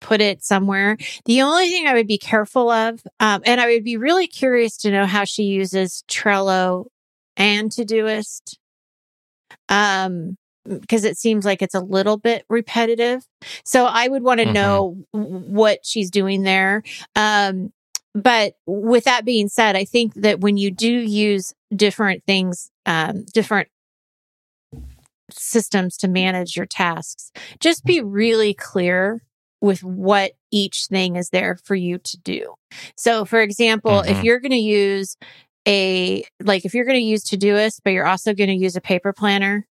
put 0.00 0.20
it 0.20 0.44
somewhere. 0.44 0.96
The 1.24 1.42
only 1.42 1.68
thing 1.68 1.86
I 1.86 1.94
would 1.94 2.06
be 2.08 2.18
careful 2.18 2.70
of, 2.70 3.02
um, 3.20 3.42
and 3.46 3.60
I 3.60 3.66
would 3.66 3.84
be 3.84 3.96
really 3.96 4.26
curious 4.26 4.76
to 4.78 4.90
know 4.90 5.06
how 5.06 5.24
she 5.24 5.44
uses 5.44 6.04
Trello 6.08 6.86
and 7.36 7.70
Todoist. 7.70 8.56
Um, 9.68 10.36
because 10.68 11.04
it 11.04 11.18
seems 11.18 11.44
like 11.44 11.60
it's 11.60 11.74
a 11.74 11.80
little 11.80 12.16
bit 12.16 12.44
repetitive. 12.48 13.26
So 13.64 13.84
I 13.84 14.06
would 14.06 14.22
want 14.22 14.38
to 14.40 14.46
Mhm. 14.46 14.52
know 14.52 14.96
what 15.12 15.80
she's 15.84 16.08
doing 16.10 16.42
there. 16.42 16.84
Um, 17.16 17.72
but 18.14 18.54
with 18.66 19.04
that 19.04 19.24
being 19.24 19.48
said, 19.48 19.74
I 19.74 19.84
think 19.84 20.14
that 20.14 20.40
when 20.40 20.56
you 20.56 20.70
do 20.70 20.86
use 20.92 21.52
different 21.74 22.22
things, 22.26 22.70
um, 22.86 23.24
different 23.32 23.68
systems 25.38 25.96
to 25.98 26.08
manage 26.08 26.56
your 26.56 26.66
tasks, 26.66 27.30
just 27.60 27.84
be 27.84 28.00
really 28.00 28.54
clear 28.54 29.22
with 29.60 29.82
what 29.84 30.32
each 30.50 30.86
thing 30.86 31.16
is 31.16 31.30
there 31.30 31.56
for 31.64 31.74
you 31.74 31.98
to 31.98 32.18
do. 32.18 32.54
So, 32.96 33.24
for 33.24 33.40
example, 33.40 34.00
if 34.00 34.18
Mhm. 34.18 34.24
you're 34.24 34.40
going 34.40 34.50
to 34.50 34.56
use 34.56 35.16
a, 35.68 36.24
like, 36.42 36.64
if 36.64 36.74
you're 36.74 36.84
going 36.84 36.98
to 36.98 37.04
use 37.04 37.24
Todoist, 37.24 37.80
but 37.84 37.90
you're 37.92 38.06
also 38.06 38.34
going 38.34 38.48
to 38.50 38.56
use 38.56 38.74
a 38.74 38.80
paper 38.80 39.12
planner, 39.12 39.66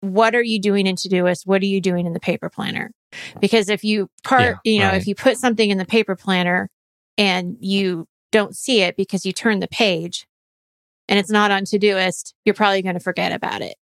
what 0.00 0.34
are 0.34 0.42
you 0.42 0.60
doing 0.60 0.86
in 0.86 0.96
Todoist? 0.96 1.46
What 1.46 1.62
are 1.62 1.66
you 1.66 1.80
doing 1.80 2.06
in 2.06 2.12
the 2.12 2.20
paper 2.20 2.50
planner? 2.50 2.90
Because 3.40 3.68
if 3.70 3.82
you 3.82 4.08
part, 4.22 4.58
Yeah, 4.64 4.72
you 4.72 4.78
know, 4.80 4.88
right. 4.88 5.00
if 5.00 5.06
you 5.06 5.14
put 5.14 5.38
something 5.38 5.70
in 5.70 5.78
the 5.78 5.86
paper 5.86 6.14
planner 6.14 6.68
and 7.16 7.56
you 7.60 8.06
don't 8.30 8.54
see 8.54 8.82
it 8.82 8.96
because 8.96 9.24
you 9.24 9.32
turn 9.32 9.60
the 9.60 9.68
page 9.68 10.26
and 11.08 11.18
it's 11.18 11.30
not 11.30 11.50
on 11.50 11.62
Todoist, 11.62 12.34
you're 12.44 12.54
probably 12.54 12.82
going 12.82 12.94
to 12.94 13.00
forget 13.00 13.32
about 13.32 13.62
it. 13.62 13.76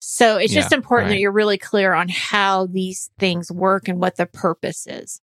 So 0.00 0.36
it's 0.36 0.52
just 0.52 0.72
Yeah, 0.72 0.76
important 0.76 1.10
that 1.10 1.18
you're 1.20 1.32
really 1.32 1.58
clear 1.58 1.94
on 1.94 2.08
how 2.08 2.66
these 2.66 3.10
things 3.18 3.50
work 3.50 3.88
and 3.88 4.00
what 4.00 4.16
the 4.16 4.26
purpose 4.26 4.86
is. 4.86 5.20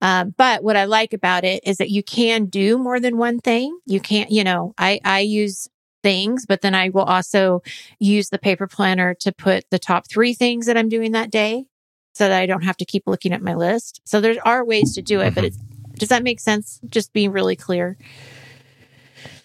Um, 0.00 0.34
but 0.36 0.62
what 0.62 0.76
I 0.76 0.84
like 0.84 1.12
about 1.12 1.44
it 1.44 1.62
is 1.64 1.76
that 1.78 1.90
you 1.90 2.02
can 2.02 2.46
do 2.46 2.78
more 2.78 3.00
than 3.00 3.16
one 3.18 3.38
thing. 3.40 3.78
You 3.86 4.00
can't, 4.00 4.30
you 4.30 4.44
know, 4.44 4.74
I, 4.78 5.00
I 5.04 5.20
use 5.20 5.68
things, 6.02 6.46
but 6.46 6.60
then 6.60 6.74
I 6.74 6.90
will 6.90 7.02
also 7.02 7.62
use 7.98 8.30
the 8.30 8.38
paper 8.38 8.66
planner 8.66 9.14
to 9.14 9.32
put 9.32 9.64
the 9.70 9.78
top 9.78 10.08
three 10.08 10.34
things 10.34 10.66
that 10.66 10.76
I'm 10.76 10.88
doing 10.88 11.12
that 11.12 11.30
day 11.30 11.66
so 12.14 12.28
that 12.28 12.40
I 12.40 12.46
don't 12.46 12.64
have 12.64 12.76
to 12.78 12.84
keep 12.84 13.04
looking 13.06 13.32
at 13.32 13.42
my 13.42 13.54
list. 13.54 14.00
So 14.04 14.20
there 14.20 14.36
are 14.44 14.64
ways 14.64 14.94
to 14.94 15.02
do 15.02 15.20
it, 15.20 15.34
but 15.34 15.44
it's, 15.44 15.58
does 15.94 16.08
that 16.10 16.22
make 16.22 16.40
sense? 16.40 16.80
Just 16.88 17.12
being 17.12 17.32
really 17.32 17.56
clear. 17.56 17.96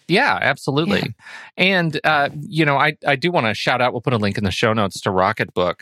Yeah, 0.08 0.38
absolutely. 0.42 1.16
And 1.58 2.00
uh, 2.04 2.30
you 2.42 2.66
know, 2.66 2.78
I 2.78 2.98
I 3.06 3.16
do 3.16 3.32
want 3.32 3.48
to 3.48 3.54
shout 3.54 3.82
out. 3.82 3.94
We'll 3.94 4.02
put 4.02 4.14
a 4.14 4.18
link 4.18 4.38
in 4.38 4.44
the 4.44 4.52
show 4.52 4.74
notes 4.74 5.00
to 5.02 5.10
Rocketbook. 5.10 5.82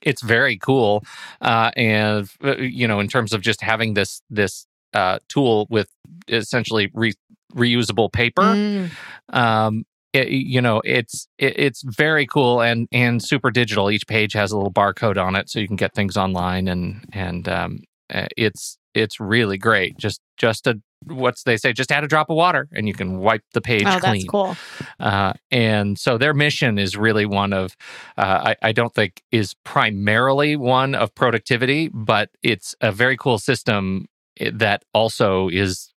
It's 0.00 0.22
very 0.22 0.56
cool, 0.56 1.04
uh, 1.40 1.70
and 1.76 2.28
uh, 2.42 2.56
you 2.56 2.88
know, 2.88 3.00
in 3.00 3.08
terms 3.08 3.32
of 3.32 3.40
just 3.42 3.60
having 3.60 3.94
this 3.94 4.22
this 4.30 4.66
uh, 4.94 5.18
tool 5.28 5.66
with 5.70 5.88
essentially 6.28 6.90
re- 6.94 7.14
reusable 7.54 8.10
paper. 8.12 8.42
Mm, 8.42 8.90
Um, 9.32 9.84
it, 10.12 10.28
you 10.28 10.60
know, 10.60 10.82
it's 10.84 11.26
it, 11.38 11.58
it's 11.58 11.82
very 11.82 12.26
cool 12.26 12.60
and 12.60 12.86
and 12.92 13.22
super 13.22 13.50
digital. 13.50 13.90
Each 13.90 14.06
page 14.06 14.32
has 14.34 14.52
a 14.52 14.56
little 14.56 14.72
barcode 14.72 15.22
on 15.22 15.36
it, 15.36 15.48
so 15.48 15.58
you 15.58 15.66
can 15.66 15.76
get 15.76 15.94
things 15.94 16.16
online, 16.16 16.68
and 16.68 17.04
and 17.12 17.48
um, 17.48 17.82
uh, 18.12 18.26
it's 18.36 18.78
it's 18.94 19.18
really 19.18 19.58
great. 19.58 19.96
Just 19.98 20.20
just 20.36 20.66
a 20.66 20.80
what's 21.06 21.42
they 21.42 21.56
say, 21.56 21.72
just 21.72 21.90
add 21.90 22.04
a 22.04 22.08
drop 22.08 22.30
of 22.30 22.36
water, 22.36 22.68
and 22.72 22.86
you 22.86 22.94
can 22.94 23.18
wipe 23.18 23.42
the 23.52 23.60
page 23.60 23.84
oh, 23.86 23.98
clean. 23.98 24.00
that's 24.00 24.24
cool. 24.24 24.56
Uh, 25.00 25.32
and 25.50 25.98
so 25.98 26.18
their 26.18 26.34
mission 26.34 26.78
is 26.78 26.96
really 26.96 27.26
one 27.26 27.52
of, 27.52 27.76
uh, 28.16 28.54
I, 28.62 28.68
I 28.68 28.72
don't 28.72 28.94
think 28.94 29.22
is 29.30 29.54
primarily 29.64 30.56
one 30.56 30.94
of 30.94 31.14
productivity, 31.14 31.90
but 31.92 32.30
it's 32.42 32.74
a 32.80 32.92
very 32.92 33.16
cool 33.16 33.38
system 33.38 34.06
that 34.52 34.84
also 34.94 35.48
is 35.48 35.92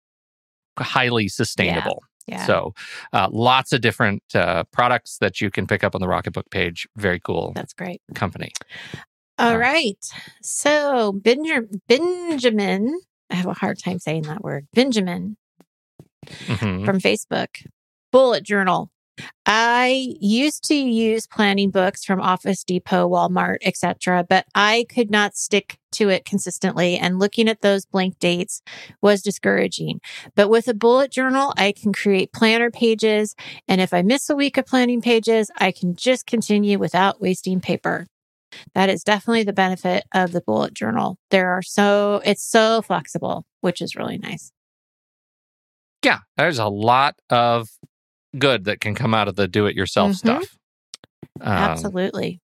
highly 0.78 1.28
sustainable. 1.28 2.02
Yeah. 2.26 2.46
So 2.46 2.74
uh, 3.12 3.28
lots 3.30 3.72
of 3.72 3.82
different 3.82 4.22
uh, 4.34 4.64
products 4.72 5.18
that 5.18 5.40
you 5.40 5.50
can 5.50 5.66
pick 5.66 5.84
up 5.84 5.94
on 5.94 6.00
the 6.00 6.06
Rocketbook 6.06 6.50
page. 6.50 6.88
Very 6.96 7.20
cool 7.20 7.52
that's 7.54 7.74
great. 7.74 8.00
company. 8.14 8.52
All 9.38 9.56
Uh. 9.56 9.58
So 10.42 11.12
Benja- 11.12 11.68
Benjamin, 11.88 13.00
I 13.30 13.34
have 13.36 13.46
a 13.46 13.54
hard 13.54 13.78
time 13.78 13.98
saying 13.98 14.22
that 14.22 14.42
word. 14.42 14.66
Benjamin 14.74 15.36
Mhm. 16.26 16.84
from 16.84 17.00
Facebook, 17.00 17.66
bullet 18.12 18.44
journal. 18.44 18.90
I 19.46 20.16
used 20.20 20.64
to 20.64 20.74
use 20.74 21.26
planning 21.28 21.70
books 21.70 22.04
from 22.04 22.20
Office 22.20 22.64
Depot, 22.64 23.08
Walmart, 23.08 23.58
etc., 23.62 24.24
but 24.28 24.44
I 24.56 24.86
could 24.88 25.08
not 25.10 25.36
stick 25.36 25.76
to 25.92 26.08
it 26.08 26.24
consistently 26.24 26.96
and 26.96 27.20
looking 27.20 27.48
at 27.48 27.60
those 27.60 27.86
blank 27.86 28.18
dates 28.18 28.60
was 29.00 29.22
discouraging. 29.22 30.00
But 30.34 30.48
with 30.48 30.66
a 30.66 30.74
bullet 30.74 31.12
journal, 31.12 31.52
I 31.56 31.70
can 31.70 31.92
create 31.92 32.32
planner 32.32 32.72
pages 32.72 33.36
and 33.68 33.80
if 33.80 33.94
I 33.94 34.02
miss 34.02 34.28
a 34.28 34.34
week 34.34 34.56
of 34.56 34.66
planning 34.66 35.00
pages, 35.00 35.48
I 35.58 35.70
can 35.70 35.94
just 35.94 36.26
continue 36.26 36.78
without 36.80 37.20
wasting 37.20 37.60
paper. 37.60 38.06
That 38.74 38.88
is 38.90 39.02
definitely 39.02 39.44
the 39.44 39.52
benefit 39.52 40.04
of 40.12 40.32
the 40.32 40.40
bullet 40.40 40.74
journal. 40.74 41.18
There 41.30 41.50
are 41.50 41.62
so 41.62 42.20
it's 42.24 42.42
so 42.42 42.82
flexible, 42.82 43.44
which 43.60 43.80
is 43.80 43.94
really 43.96 44.18
nice. 44.18 44.52
Yeah, 46.04 46.18
there's 46.36 46.58
a 46.58 46.68
lot 46.68 47.16
of 47.30 47.68
good 48.38 48.64
that 48.64 48.80
can 48.80 48.94
come 48.94 49.14
out 49.14 49.28
of 49.28 49.36
the 49.36 49.48
do-it-yourself 49.48 50.12
Mhm. 50.12 50.16
stuff. 50.16 50.56
Um, 51.40 51.48
Absolutely. 51.52 52.40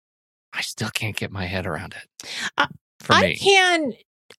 I 0.53 0.61
still 0.61 0.89
can't 0.89 1.15
get 1.15 1.31
my 1.31 1.45
head 1.45 1.65
around 1.65 1.95
it. 1.95 2.29
Uh, 2.57 2.67
I 3.09 3.21
me, 3.21 3.35
can 3.35 3.93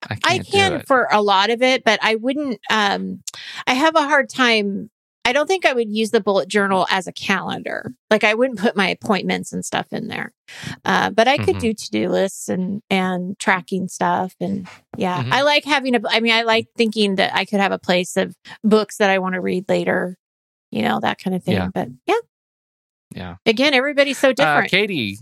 I 0.09 0.15
can't, 0.15 0.25
I 0.25 0.37
can 0.39 0.81
for 0.85 1.07
a 1.11 1.21
lot 1.21 1.49
of 1.49 1.61
it, 1.61 1.83
but 1.83 1.99
I 2.03 2.15
wouldn't 2.15 2.59
um 2.69 3.23
I 3.65 3.73
have 3.73 3.95
a 3.95 4.01
hard 4.03 4.29
time 4.29 4.89
I 5.27 5.33
don't 5.33 5.45
think 5.47 5.65
I 5.65 5.73
would 5.73 5.89
use 5.91 6.11
the 6.11 6.21
bullet 6.21 6.47
journal 6.47 6.87
as 6.89 7.05
a 7.05 7.11
calendar. 7.11 7.93
Like 8.09 8.23
I 8.23 8.33
wouldn't 8.33 8.59
put 8.59 8.77
my 8.77 8.87
appointments 8.87 9.51
and 9.51 9.65
stuff 9.65 9.87
in 9.91 10.07
there. 10.07 10.31
Uh, 10.85 11.09
but 11.09 11.27
I 11.27 11.37
could 11.37 11.57
Mhm. 11.57 11.59
do 11.59 11.73
to-do 11.73 12.07
lists 12.09 12.47
and 12.47 12.81
and 12.89 13.37
tracking 13.37 13.89
stuff 13.89 14.33
and 14.39 14.67
yeah. 14.97 15.21
Mhm. 15.23 15.33
I 15.33 15.41
like 15.41 15.65
having 15.65 15.95
a 15.95 15.99
I 16.09 16.21
mean 16.21 16.31
I 16.33 16.43
like 16.43 16.67
thinking 16.77 17.15
that 17.15 17.35
I 17.35 17.43
could 17.43 17.59
have 17.59 17.73
a 17.73 17.77
place 17.79 18.15
of 18.15 18.35
books 18.63 18.97
that 18.97 19.09
I 19.09 19.19
want 19.19 19.35
to 19.35 19.41
read 19.41 19.65
later, 19.67 20.17
you 20.71 20.81
know, 20.81 20.99
that 21.01 21.21
kind 21.21 21.35
of 21.35 21.43
thing. 21.43 21.55
Yeah. 21.55 21.69
But 21.73 21.89
yeah, 22.05 22.15
Yeah. 23.13 23.35
again, 23.45 23.73
everybody's 23.73 24.17
so 24.17 24.29
Uh, 24.29 24.33
different. 24.33 24.71
Katie, 24.71 25.17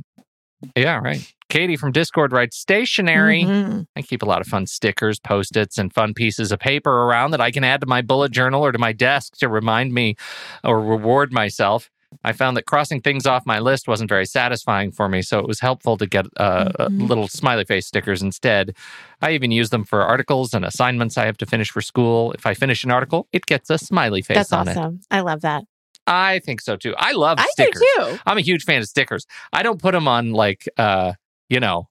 yeah, 0.76 0.98
right. 1.00 1.34
Katie 1.50 1.76
from 1.78 1.92
Discord 1.92 2.32
writes 2.32 2.58
stationery. 2.58 3.44
Mhm. 3.44 3.88
I 3.96 4.02
keep 4.02 4.22
a 4.24 4.26
lot 4.26 4.42
of 4.42 4.48
fun 4.48 4.66
stickers, 4.66 5.20
post 5.20 5.56
its, 5.56 5.78
and 5.78 5.94
fun 5.94 6.14
pieces 6.14 6.52
of 6.52 6.60
paper 6.60 6.92
around 7.04 7.32
that 7.32 7.42
I 7.42 7.52
can 7.52 7.64
add 7.64 7.82
to 7.82 7.88
my 7.88 8.02
bullet 8.02 8.32
journal 8.32 8.64
or 8.66 8.72
to 8.72 8.80
my 8.80 8.92
desk 8.94 9.38
to 9.38 9.48
remind 9.50 9.94
me 9.94 10.16
or 10.64 10.82
reward 10.82 11.32
myself. 11.32 11.90
I 12.24 12.32
found 12.32 12.56
that 12.56 12.66
crossing 12.66 13.02
things 13.02 13.26
off 13.28 13.46
my 13.46 13.60
list 13.60 13.88
wasn't 13.88 14.10
very 14.10 14.26
satisfying 14.26 14.92
for 14.92 15.10
me, 15.10 15.22
so 15.22 15.38
it 15.40 15.48
was 15.48 15.60
helpful 15.60 15.98
to 15.98 16.06
get 16.08 16.26
uh, 16.38 16.70
Mhm. 16.88 17.08
little 17.10 17.28
smiley 17.28 17.66
face 17.66 17.86
stickers 17.88 18.22
instead. 18.22 18.74
I 19.22 19.32
even 19.32 19.52
use 19.52 19.70
them 19.70 19.84
for 19.84 20.02
articles 20.02 20.54
and 20.54 20.64
assignments 20.66 21.18
I 21.18 21.26
have 21.26 21.38
to 21.38 21.46
finish 21.46 21.70
for 21.72 21.82
school. 21.82 22.32
If 22.32 22.46
I 22.46 22.54
finish 22.54 22.84
an 22.86 22.92
article, 22.92 23.28
it 23.34 23.46
gets 23.46 23.70
a 23.70 23.78
smiley 23.78 24.22
face 24.22 24.36
That's 24.38 24.54
on 24.54 24.68
it. 24.68 24.78
awesome. 24.78 25.02
I 25.12 25.20
love 25.22 25.42
that. 25.42 25.66
I 26.08 26.40
think 26.40 26.62
so 26.62 26.76
too. 26.78 26.94
I 26.98 27.12
love 27.14 27.38
I 27.40 27.48
stickers. 27.52 27.82
do 27.82 27.88
too. 28.12 28.20
I'm 28.26 28.38
a 28.38 28.42
huge 28.42 28.64
fan 28.64 28.80
of 28.82 28.88
stickers. 28.88 29.26
I 29.52 29.62
don't 29.64 29.82
put 29.82 29.92
them 29.92 30.08
on 30.08 30.32
like 30.32 30.70
uh, 30.78 31.14
you 31.50 31.60
know, 31.60 31.88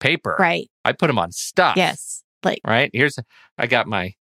paper. 0.00 0.36
Right. 0.38 0.70
I 0.84 0.92
put 0.92 1.06
them 1.08 1.18
on 1.18 1.32
stuff. 1.32 1.76
Yes. 1.76 2.22
Like 2.44 2.60
Right. 2.66 2.90
Here's 2.92 3.18
I 3.58 3.66
got 3.66 3.86
my. 3.86 4.14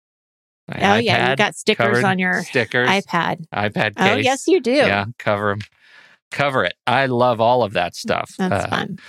my 0.68 0.96
Oh 0.96 0.96
yeah, 0.98 1.30
you 1.32 1.36
got 1.36 1.56
stickers 1.56 2.04
on 2.04 2.18
your 2.20 2.44
stickers. 2.44 2.90
iPad. 2.90 3.46
iPad 3.54 3.96
case. 3.96 4.12
Oh 4.12 4.16
yes, 4.16 4.48
you 4.48 4.60
do. 4.62 4.72
Yeah, 4.72 5.06
cover 5.20 5.52
'em. 5.52 5.60
Cover 6.32 6.64
it. 6.66 6.74
I 6.88 7.06
love 7.06 7.40
all 7.40 7.64
of 7.64 7.74
that 7.74 7.96
stuff. 7.96 8.34
That's 8.38 8.66
Uh, 8.66 8.70
fun. 8.70 9.00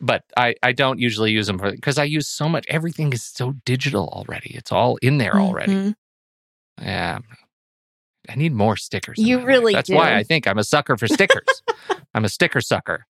But 0.00 0.24
I, 0.36 0.54
I 0.62 0.72
don't 0.72 0.98
usually 0.98 1.30
use 1.30 1.46
them 1.46 1.58
for 1.58 1.70
because 1.70 1.98
I 1.98 2.04
use 2.04 2.28
so 2.28 2.48
much. 2.48 2.64
Everything 2.68 3.12
is 3.12 3.22
so 3.22 3.54
digital 3.64 4.08
already. 4.08 4.50
It's 4.54 4.72
all 4.72 4.96
in 4.96 5.18
there 5.18 5.36
already. 5.36 5.72
Mhm. 5.72 5.94
Yeah. 6.82 7.18
I 8.28 8.34
need 8.34 8.52
more 8.52 8.76
stickers. 8.76 9.18
You 9.18 9.40
really 9.44 9.72
That's 9.72 9.88
do. 9.88 9.94
why 9.94 10.14
I 10.16 10.22
think 10.22 10.46
I'm 10.46 10.58
a 10.58 10.64
sucker 10.64 10.96
for 10.98 11.06
stickers. 11.08 11.62
I'm 12.14 12.24
a 12.24 12.28
sticker 12.28 12.60
sucker. 12.60 13.06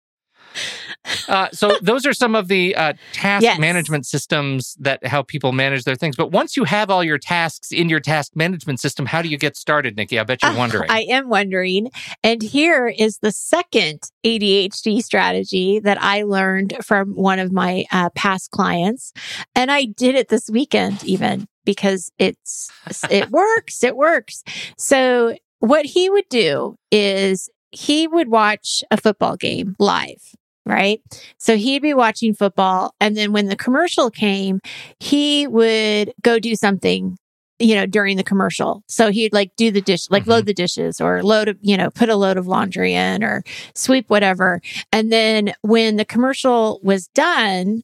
Uh, 1.29 1.49
so 1.53 1.77
those 1.83 2.05
are 2.07 2.13
some 2.13 2.35
of 2.35 2.49
the 2.49 2.75
uh, 2.77 2.93
task 3.13 3.43
Yes. 3.43 3.59
management 3.59 4.07
systems 4.07 4.77
that 4.81 5.05
help 5.07 5.29
people 5.29 5.53
manage 5.53 5.85
their 5.85 5.95
things. 5.95 6.17
But 6.17 6.33
once 6.33 6.57
you 6.57 6.65
have 6.65 6.91
all 6.91 7.05
your 7.05 7.19
tasks 7.19 7.71
in 7.73 7.89
your 7.89 8.01
task 8.01 8.33
management 8.35 8.81
system, 8.81 9.07
how 9.07 9.23
do 9.23 9.29
you 9.29 9.39
get 9.39 9.57
started, 9.57 9.97
Nikki? 9.97 10.19
I 10.19 10.25
bet 10.25 10.43
you're 10.43 10.53
Ah, 10.53 10.57
wondering. 10.57 10.91
I 10.91 11.03
am 11.09 11.29
wondering. 11.29 11.91
And 12.23 12.43
here 12.43 12.89
is 12.89 13.19
the 13.19 13.33
second 13.33 14.03
ADHD 14.25 15.03
strategy 15.03 15.79
that 15.81 16.03
I 16.03 16.23
learned 16.25 16.75
from 16.85 17.13
one 17.13 17.39
of 17.39 17.53
my 17.53 17.85
uh, 17.93 18.11
past 18.11 18.51
clients. 18.51 19.13
And 19.55 19.71
I 19.71 19.85
did 19.85 20.15
it 20.15 20.29
this 20.29 20.49
weekend, 20.51 21.05
even 21.05 21.47
because 21.65 22.11
it's, 22.19 22.71
it 23.11 23.31
works. 23.31 23.85
It 23.85 23.97
works. 23.97 24.43
So 24.77 25.37
what 25.61 25.85
he 25.87 26.09
would 26.11 26.29
do 26.29 26.77
is 26.91 27.49
he 27.71 28.07
would 28.07 28.29
watch 28.29 28.83
a 28.91 28.97
football 28.97 29.37
game 29.37 29.75
live. 29.79 30.35
Right. 30.67 31.01
So 31.39 31.57
he'd 31.57 31.81
be 31.83 31.95
watching 31.95 32.35
football. 32.35 32.95
And 33.01 33.17
then 33.17 33.33
when 33.33 33.47
the 33.47 33.57
commercial 33.57 34.11
came, 34.11 34.61
he 35.01 35.47
would 35.47 36.13
go 36.23 36.39
do 36.39 36.55
something 36.55 37.17
you 37.61 37.75
know, 37.75 37.87
during 37.87 38.17
the 38.17 38.23
commercial. 38.23 38.85
So 38.87 39.11
he'd 39.11 39.33
like 39.33 39.51
do 39.57 39.73
the 39.73 39.81
dish, 39.81 40.09
like 40.11 40.27
Mhm. 40.27 40.29
load 40.29 40.47
the 40.47 40.55
dishes 40.55 41.01
or 41.01 41.25
load, 41.25 41.59
you 41.61 41.77
know, 41.77 41.91
put 41.91 42.09
a 42.09 42.15
load 42.15 42.37
of 42.37 42.47
laundry 42.47 42.95
in 42.95 43.25
or 43.25 43.43
sweep 43.75 44.09
whatever. 44.09 44.61
And 44.93 45.11
then 45.13 45.53
when 45.63 45.97
the 45.97 46.05
commercial 46.05 46.79
was 46.85 47.09
done, 47.09 47.83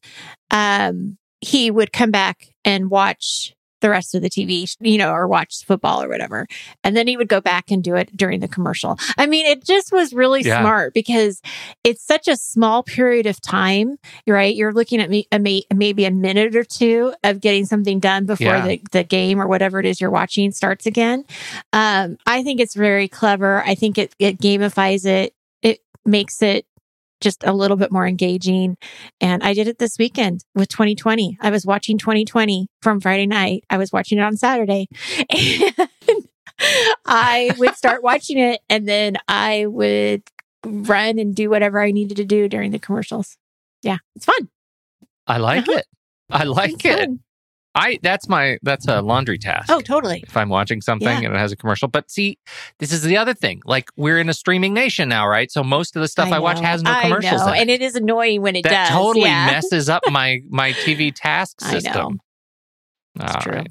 um, 0.52 1.18
he 1.40 1.72
would 1.72 1.92
come 1.92 2.12
back 2.12 2.48
and 2.64 2.88
watch 2.88 3.52
the 3.84 3.90
rest 3.90 4.14
of 4.14 4.22
the 4.22 4.30
TV, 4.30 4.74
you 4.80 4.96
know, 4.96 5.10
or 5.12 5.28
watch 5.28 5.62
football 5.66 6.02
or 6.02 6.08
whatever. 6.08 6.46
And 6.82 6.96
then 6.96 7.06
he 7.06 7.18
would 7.18 7.28
go 7.28 7.42
back 7.42 7.70
and 7.70 7.84
do 7.84 7.96
it 7.96 8.16
during 8.16 8.40
the 8.40 8.48
commercial. 8.48 8.98
I 9.18 9.26
mean, 9.26 9.44
it 9.44 9.62
just 9.62 9.92
was 9.92 10.14
really 10.14 10.40
Yeah. 10.40 10.60
smart 10.62 10.94
because 10.94 11.42
it's 11.84 12.02
such 12.02 12.26
a 12.26 12.34
small 12.36 12.82
period 12.82 13.26
of 13.26 13.42
time, 13.42 13.98
right? 14.26 14.56
You're 14.56 14.72
looking 14.72 15.02
at 15.02 15.10
me, 15.10 15.28
may, 15.38 15.64
maybe 15.74 16.06
a 16.06 16.10
minute 16.10 16.56
or 16.56 16.64
two 16.64 17.12
of 17.22 17.42
getting 17.42 17.66
something 17.66 18.00
done 18.00 18.24
before 18.24 18.46
Yeah. 18.46 18.66
the, 18.66 18.80
the 18.92 19.04
game 19.04 19.38
or 19.38 19.46
whatever 19.46 19.80
it 19.80 19.84
is 19.84 20.00
you're 20.00 20.10
watching 20.10 20.50
starts 20.52 20.86
again. 20.86 21.26
Um, 21.74 22.16
I 22.26 22.42
think 22.42 22.60
it's 22.60 22.74
very 22.74 23.06
clever. 23.06 23.62
I 23.66 23.74
think 23.74 23.98
it, 23.98 24.14
it 24.18 24.38
gamifies 24.40 25.04
it. 25.04 25.34
It 25.60 25.80
makes 26.06 26.40
it 26.40 26.64
just 27.20 27.42
a 27.44 27.52
little 27.52 27.76
bit 27.76 27.90
more 27.92 28.06
engaging. 28.06 28.76
And 29.20 29.42
I 29.42 29.54
did 29.54 29.68
it 29.68 29.78
this 29.78 29.96
weekend 29.98 30.44
with 30.54 30.68
2020. 30.68 31.38
I 31.40 31.50
was 31.50 31.64
watching 31.64 31.96
2020 31.98 32.68
from 32.82 33.00
Friday 33.00 33.26
night. 33.26 33.64
I 33.70 33.78
was 33.78 33.92
watching 33.92 34.18
it 34.18 34.22
on 34.22 34.36
Saturday. 34.36 34.88
And 36.06 36.28
I 37.04 37.50
would 37.58 37.74
start 37.74 38.02
watching 38.04 38.38
it 38.38 38.60
and 38.68 38.86
then 38.88 39.16
I 39.26 39.66
would 39.66 40.22
run 40.64 41.18
and 41.18 41.34
do 41.34 41.50
whatever 41.50 41.80
I 41.82 41.90
needed 41.90 42.16
to 42.18 42.24
do 42.24 42.48
during 42.48 42.70
the 42.70 42.78
commercials. 42.78 43.36
Yeah, 43.82 43.96
it's 44.14 44.24
fun. 44.24 44.48
I 45.26 45.38
like 45.38 45.68
Uh-huh. 45.68 45.78
it. 45.78 45.86
I 46.30 46.44
like 46.44 46.74
It's 46.74 46.84
it. 46.84 46.98
fun. 47.00 47.20
I 47.74 47.98
that's 48.02 48.28
my 48.28 48.58
that's 48.62 48.86
a 48.86 49.02
laundry 49.02 49.38
task. 49.38 49.68
Oh, 49.70 49.80
totally. 49.80 50.22
if 50.26 50.36
I'm 50.36 50.48
watching 50.48 50.80
something 50.80 51.08
Yeah. 51.08 51.26
and 51.26 51.34
it 51.34 51.38
has 51.38 51.50
a 51.52 51.56
commercial. 51.56 51.88
But 51.88 52.10
see, 52.10 52.38
this 52.78 52.92
is 52.92 53.02
the 53.02 53.16
other 53.16 53.34
thing. 53.34 53.62
Like 53.64 53.90
we're 53.96 54.18
in 54.18 54.28
a 54.28 54.34
streaming 54.34 54.74
nation 54.74 55.08
now, 55.08 55.26
right? 55.26 55.50
So 55.50 55.64
most 55.64 55.96
of 55.96 56.02
the 56.02 56.08
stuff 56.08 56.30
I, 56.30 56.38
watch 56.38 56.60
has 56.60 56.82
no 56.82 56.92
I 56.92 57.02
commercials. 57.02 57.40
know, 57.44 57.52
it. 57.52 57.58
and 57.60 57.70
it 57.70 57.82
is 57.82 57.96
annoying 57.96 58.42
when 58.42 58.54
it 58.56 58.62
that 58.64 58.88
does. 58.88 58.96
totally 58.96 59.26
yeah. 59.26 59.46
messes 59.46 59.88
up 59.88 60.02
my 60.10 60.40
my 60.48 60.72
TV 60.72 61.12
task 61.16 61.56
I 61.62 61.70
system. 61.72 62.20
It's 63.16 63.34
All 63.34 63.40
true. 63.42 63.52
right. 63.52 63.70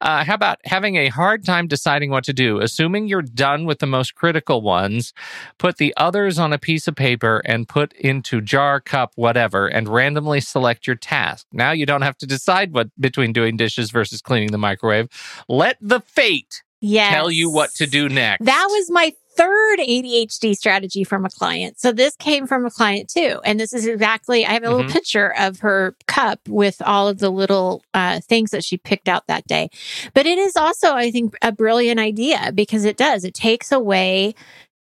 Uh, 0.00 0.24
how 0.24 0.34
about 0.34 0.58
having 0.64 0.96
a 0.96 1.08
hard 1.08 1.44
time 1.44 1.68
deciding 1.68 2.10
what 2.10 2.24
to 2.24 2.32
do? 2.32 2.58
Assuming 2.60 3.06
you're 3.06 3.22
done 3.22 3.64
with 3.64 3.78
the 3.78 3.86
most 3.86 4.14
critical 4.16 4.60
ones, 4.60 5.12
put 5.58 5.76
the 5.76 5.94
others 5.96 6.38
on 6.38 6.52
a 6.52 6.58
piece 6.58 6.88
of 6.88 6.96
paper 6.96 7.42
and 7.44 7.68
put 7.68 7.92
into 7.92 8.40
jar, 8.40 8.80
cup, 8.80 9.12
whatever, 9.14 9.68
and 9.68 9.88
randomly 9.88 10.40
select 10.40 10.86
your 10.88 10.96
task. 10.96 11.46
Now 11.52 11.70
you 11.70 11.86
don't 11.86 12.02
have 12.02 12.18
to 12.18 12.26
decide 12.26 12.72
what 12.72 12.88
between 13.00 13.32
doing 13.32 13.56
dishes 13.56 13.90
versus 13.92 14.20
cleaning 14.20 14.50
the 14.50 14.58
microwave. 14.58 15.08
Let 15.48 15.76
the 15.80 16.00
fate 16.00 16.62
Yes. 16.84 17.14
tell 17.14 17.30
you 17.30 17.48
what 17.48 17.70
to 17.76 17.86
do 17.86 18.08
next. 18.08 18.44
That 18.44 18.66
was 18.68 18.90
my 18.90 19.12
third 19.36 19.78
ADHD 19.78 20.54
strategy 20.54 21.04
from 21.04 21.24
a 21.24 21.30
client. 21.30 21.80
So 21.80 21.92
this 21.92 22.14
came 22.16 22.46
from 22.46 22.66
a 22.66 22.70
client 22.70 23.08
too. 23.08 23.40
And 23.44 23.58
this 23.58 23.72
is 23.72 23.86
exactly, 23.86 24.44
I 24.44 24.52
have 24.52 24.62
a 24.64 24.70
little 24.70 24.84
Mhm. 24.90 24.92
picture 24.92 25.32
of 25.38 25.60
her 25.60 25.96
cup 26.06 26.40
with 26.48 26.82
all 26.84 27.08
of 27.08 27.18
the 27.18 27.30
little 27.30 27.82
uh, 27.94 28.20
things 28.20 28.50
that 28.50 28.64
she 28.64 28.76
picked 28.76 29.08
out 29.08 29.26
that 29.28 29.46
day. 29.46 29.68
But 30.14 30.26
it 30.26 30.38
is 30.38 30.56
also, 30.56 30.94
I 30.94 31.10
think, 31.10 31.34
a 31.42 31.50
brilliant 31.52 31.98
idea 32.00 32.52
because 32.54 32.84
it 32.84 32.96
does, 32.96 33.24
it 33.24 33.34
takes 33.34 33.72
away 33.72 34.34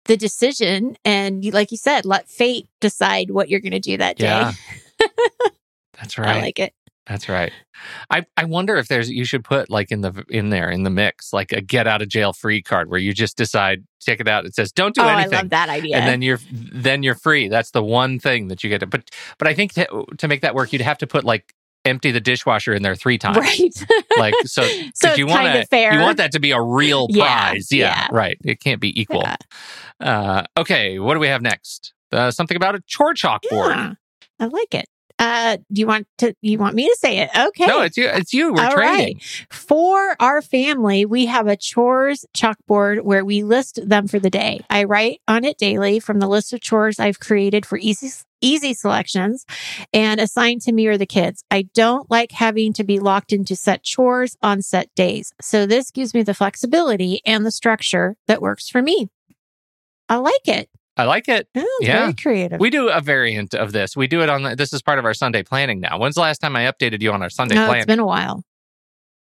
the 0.06 0.16
decision. 0.16 0.96
And 1.04 1.44
you- 1.44 1.52
like 1.52 1.70
you 1.70 1.76
said, 1.78 2.04
let 2.06 2.28
fate 2.28 2.68
decide 2.80 3.30
what 3.30 3.48
you're 3.48 3.60
going 3.60 3.72
to 3.72 3.80
do 3.80 3.96
that 3.98 4.16
day. 4.16 4.24
Yeah. 4.26 4.52
That's 5.98 6.18
right. 6.18 6.36
I 6.36 6.40
like 6.40 6.58
it. 6.58 6.72
That's 7.06 7.28
right. 7.28 7.52
I, 8.10 8.24
I 8.36 8.44
wonder 8.44 8.76
if 8.76 8.86
there's 8.86 9.10
you 9.10 9.24
should 9.24 9.42
put 9.42 9.68
like 9.68 9.90
in 9.90 10.02
the 10.02 10.24
in 10.28 10.50
there 10.50 10.70
in 10.70 10.84
the 10.84 10.90
mix 10.90 11.32
like 11.32 11.50
a 11.50 11.60
get 11.60 11.88
out 11.88 12.00
of 12.00 12.08
jail 12.08 12.32
free 12.32 12.62
card 12.62 12.88
where 12.88 13.00
you 13.00 13.12
just 13.12 13.36
decide 13.36 13.84
take 14.00 14.20
it 14.20 14.28
out 14.28 14.44
it 14.44 14.54
says 14.54 14.70
don't 14.70 14.94
do 14.94 15.00
oh, 15.02 15.08
anything 15.08 15.34
I 15.34 15.38
love 15.38 15.50
that 15.50 15.68
idea. 15.68 15.96
and 15.96 16.06
then 16.06 16.22
you're 16.22 16.38
then 16.52 17.02
you're 17.02 17.16
free. 17.16 17.48
That's 17.48 17.72
the 17.72 17.82
one 17.82 18.20
thing 18.20 18.48
that 18.48 18.62
you 18.62 18.70
get 18.70 18.78
to 18.80 18.86
but 18.86 19.10
but 19.38 19.48
I 19.48 19.54
think 19.54 19.72
to, 19.74 20.04
to 20.16 20.28
make 20.28 20.42
that 20.42 20.54
work 20.54 20.72
you'd 20.72 20.82
have 20.82 20.98
to 20.98 21.06
put 21.08 21.24
like 21.24 21.52
empty 21.84 22.12
the 22.12 22.20
dishwasher 22.20 22.72
in 22.72 22.82
there 22.82 22.94
3 22.94 23.18
times. 23.18 23.36
right. 23.36 23.84
Like 24.16 24.34
so 24.44 24.62
So 24.94 25.14
you 25.14 25.26
want 25.26 25.44
you 25.72 26.00
want 26.00 26.18
that 26.18 26.30
to 26.32 26.38
be 26.40 26.52
a 26.52 26.62
real 26.62 27.08
Yeah, 27.10 27.24
prize. 27.50 27.72
Yeah, 27.72 27.86
yeah. 27.98 28.08
right. 28.12 28.38
It 28.44 28.60
can't 28.60 28.80
be 28.80 28.98
equal. 29.00 29.22
Yeah. 29.22 29.36
Uh 30.00 30.44
okay, 30.56 31.00
what 31.00 31.14
do 31.14 31.20
we 31.20 31.26
have 31.28 31.42
next? 31.42 31.94
Uh, 32.12 32.30
something 32.30 32.56
about 32.56 32.74
a 32.76 32.80
chore 32.86 33.14
chalkboard. 33.14 33.70
Yeah, 33.70 33.94
I 34.38 34.44
like 34.44 34.74
it. 34.74 34.86
Uh, 35.22 35.56
do 35.72 35.80
you 35.80 35.86
want 35.86 36.08
to? 36.18 36.34
You 36.42 36.58
want 36.58 36.74
me 36.74 36.88
to 36.88 36.96
say 36.98 37.18
it? 37.18 37.30
Okay. 37.36 37.66
No, 37.66 37.82
it's 37.82 37.96
you. 37.96 38.08
It's 38.08 38.34
you. 38.34 38.52
We're 38.52 38.64
All 38.64 38.72
trading. 38.72 39.18
right. 39.18 39.46
For 39.50 40.16
our 40.18 40.42
family, 40.42 41.06
we 41.06 41.26
have 41.26 41.46
a 41.46 41.56
chores 41.56 42.24
chalkboard 42.36 43.02
where 43.02 43.24
we 43.24 43.44
list 43.44 43.78
them 43.88 44.08
for 44.08 44.18
the 44.18 44.30
day. 44.30 44.62
I 44.68 44.82
write 44.82 45.20
on 45.28 45.44
it 45.44 45.58
daily 45.58 46.00
from 46.00 46.18
the 46.18 46.26
list 46.26 46.52
of 46.52 46.60
chores 46.60 46.98
I've 46.98 47.20
created 47.20 47.64
for 47.64 47.78
easy 47.78 48.10
easy 48.40 48.74
selections 48.74 49.46
and 49.92 50.20
assigned 50.20 50.62
to 50.62 50.72
me 50.72 50.88
or 50.88 50.98
the 50.98 51.06
kids. 51.06 51.44
I 51.52 51.68
don't 51.72 52.10
like 52.10 52.32
having 52.32 52.72
to 52.72 52.82
be 52.82 52.98
locked 52.98 53.32
into 53.32 53.54
set 53.54 53.84
chores 53.84 54.36
on 54.42 54.60
set 54.60 54.92
days. 54.96 55.32
So 55.40 55.66
this 55.66 55.92
gives 55.92 56.14
me 56.14 56.24
the 56.24 56.34
flexibility 56.34 57.20
and 57.24 57.46
the 57.46 57.52
structure 57.52 58.16
that 58.26 58.42
works 58.42 58.68
for 58.68 58.82
me. 58.82 59.08
I 60.08 60.16
like 60.16 60.48
it. 60.48 60.68
I 60.96 61.04
like 61.04 61.28
it. 61.28 61.48
Oh, 61.54 61.60
it's 61.80 61.88
Yeah. 61.88 62.00
Very 62.00 62.14
creative. 62.14 62.60
We 62.60 62.70
do 62.70 62.88
a 62.90 63.00
variant 63.00 63.54
of 63.54 63.72
this. 63.72 63.96
We 63.96 64.06
do 64.06 64.22
it 64.22 64.28
on 64.28 64.42
the, 64.42 64.56
this 64.56 64.72
is 64.72 64.82
part 64.82 64.98
of 64.98 65.04
our 65.04 65.14
Sunday 65.14 65.42
planning 65.42 65.80
now. 65.80 65.98
When's 65.98 66.14
the 66.16 66.20
last 66.20 66.38
time 66.38 66.54
I 66.54 66.70
updated 66.70 67.00
you 67.02 67.12
on 67.12 67.22
our 67.22 67.30
Sunday 67.30 67.54
no, 67.54 67.66
plan? 67.66 67.78
it's 67.78 67.86
been 67.86 67.98
a 67.98 68.06
while. 68.06 68.42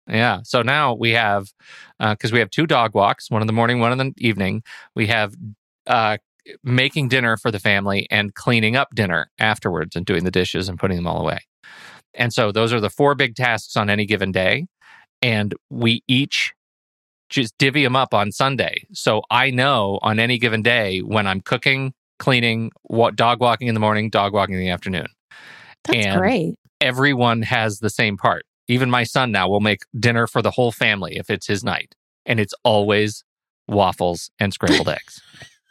yeah. 0.08 0.40
So 0.44 0.62
now 0.62 0.94
we 0.94 1.10
have 1.12 1.46
because 2.00 2.32
we 2.32 2.40
have 2.40 2.50
two 2.50 2.66
dog 2.66 2.94
walks, 2.94 3.30
one 3.30 3.42
in 3.42 3.46
the 3.46 3.52
morning, 3.52 3.78
one 3.78 3.92
in 3.92 3.98
the 3.98 4.12
evening. 4.18 4.62
We 4.96 5.06
have 5.06 5.34
uh, 5.86 6.16
making 6.64 7.08
dinner 7.08 7.36
for 7.36 7.52
the 7.52 7.60
family 7.60 8.08
and 8.10 8.34
cleaning 8.34 8.74
up 8.74 8.94
dinner 8.94 9.30
afterwards 9.38 9.94
and 9.94 10.04
doing 10.04 10.24
the 10.24 10.30
dishes 10.32 10.68
and 10.68 10.78
putting 10.78 10.96
them 10.96 11.06
all 11.06 11.20
away. 11.20 11.38
And 12.14 12.32
so 12.32 12.50
those 12.50 12.72
are 12.72 12.80
the 12.80 12.90
four 12.90 13.14
big 13.14 13.36
tasks 13.36 13.76
on 13.76 13.88
any 13.88 14.04
given 14.04 14.32
day, 14.32 14.66
and 15.22 15.54
we 15.70 16.02
each 16.08 16.52
just 17.32 17.56
divvy 17.58 17.82
them 17.82 17.96
up 17.96 18.14
on 18.14 18.30
Sunday. 18.30 18.84
So 18.92 19.22
I 19.30 19.50
know 19.50 19.98
on 20.02 20.18
any 20.18 20.38
given 20.38 20.62
day 20.62 21.00
when 21.00 21.26
I'm 21.26 21.40
cooking, 21.40 21.92
cleaning, 22.18 22.70
what 22.84 23.16
dog 23.16 23.40
walking 23.40 23.68
in 23.68 23.74
the 23.74 23.80
morning, 23.80 24.10
dog 24.10 24.32
walking 24.32 24.54
in 24.54 24.60
the 24.60 24.68
afternoon. 24.70 25.06
That's 25.84 26.06
And- 26.06 26.20
great. 26.20 26.54
Everyone 26.80 27.42
has 27.42 27.78
the 27.78 27.90
same 27.90 28.16
part. 28.16 28.44
Even 28.68 28.90
my 28.90 29.04
son 29.04 29.30
now 29.32 29.48
will 29.48 29.60
make 29.60 29.82
dinner 29.98 30.26
for 30.26 30.42
the 30.42 30.50
whole 30.50 30.72
family 30.72 31.16
if 31.16 31.30
it's 31.30 31.46
his 31.46 31.62
night, 31.64 31.94
and 32.26 32.38
it's 32.40 32.54
always 32.64 33.22
waffles 33.68 34.30
and 34.40 34.52
scrambled 34.52 34.88
eggs. 34.88 35.20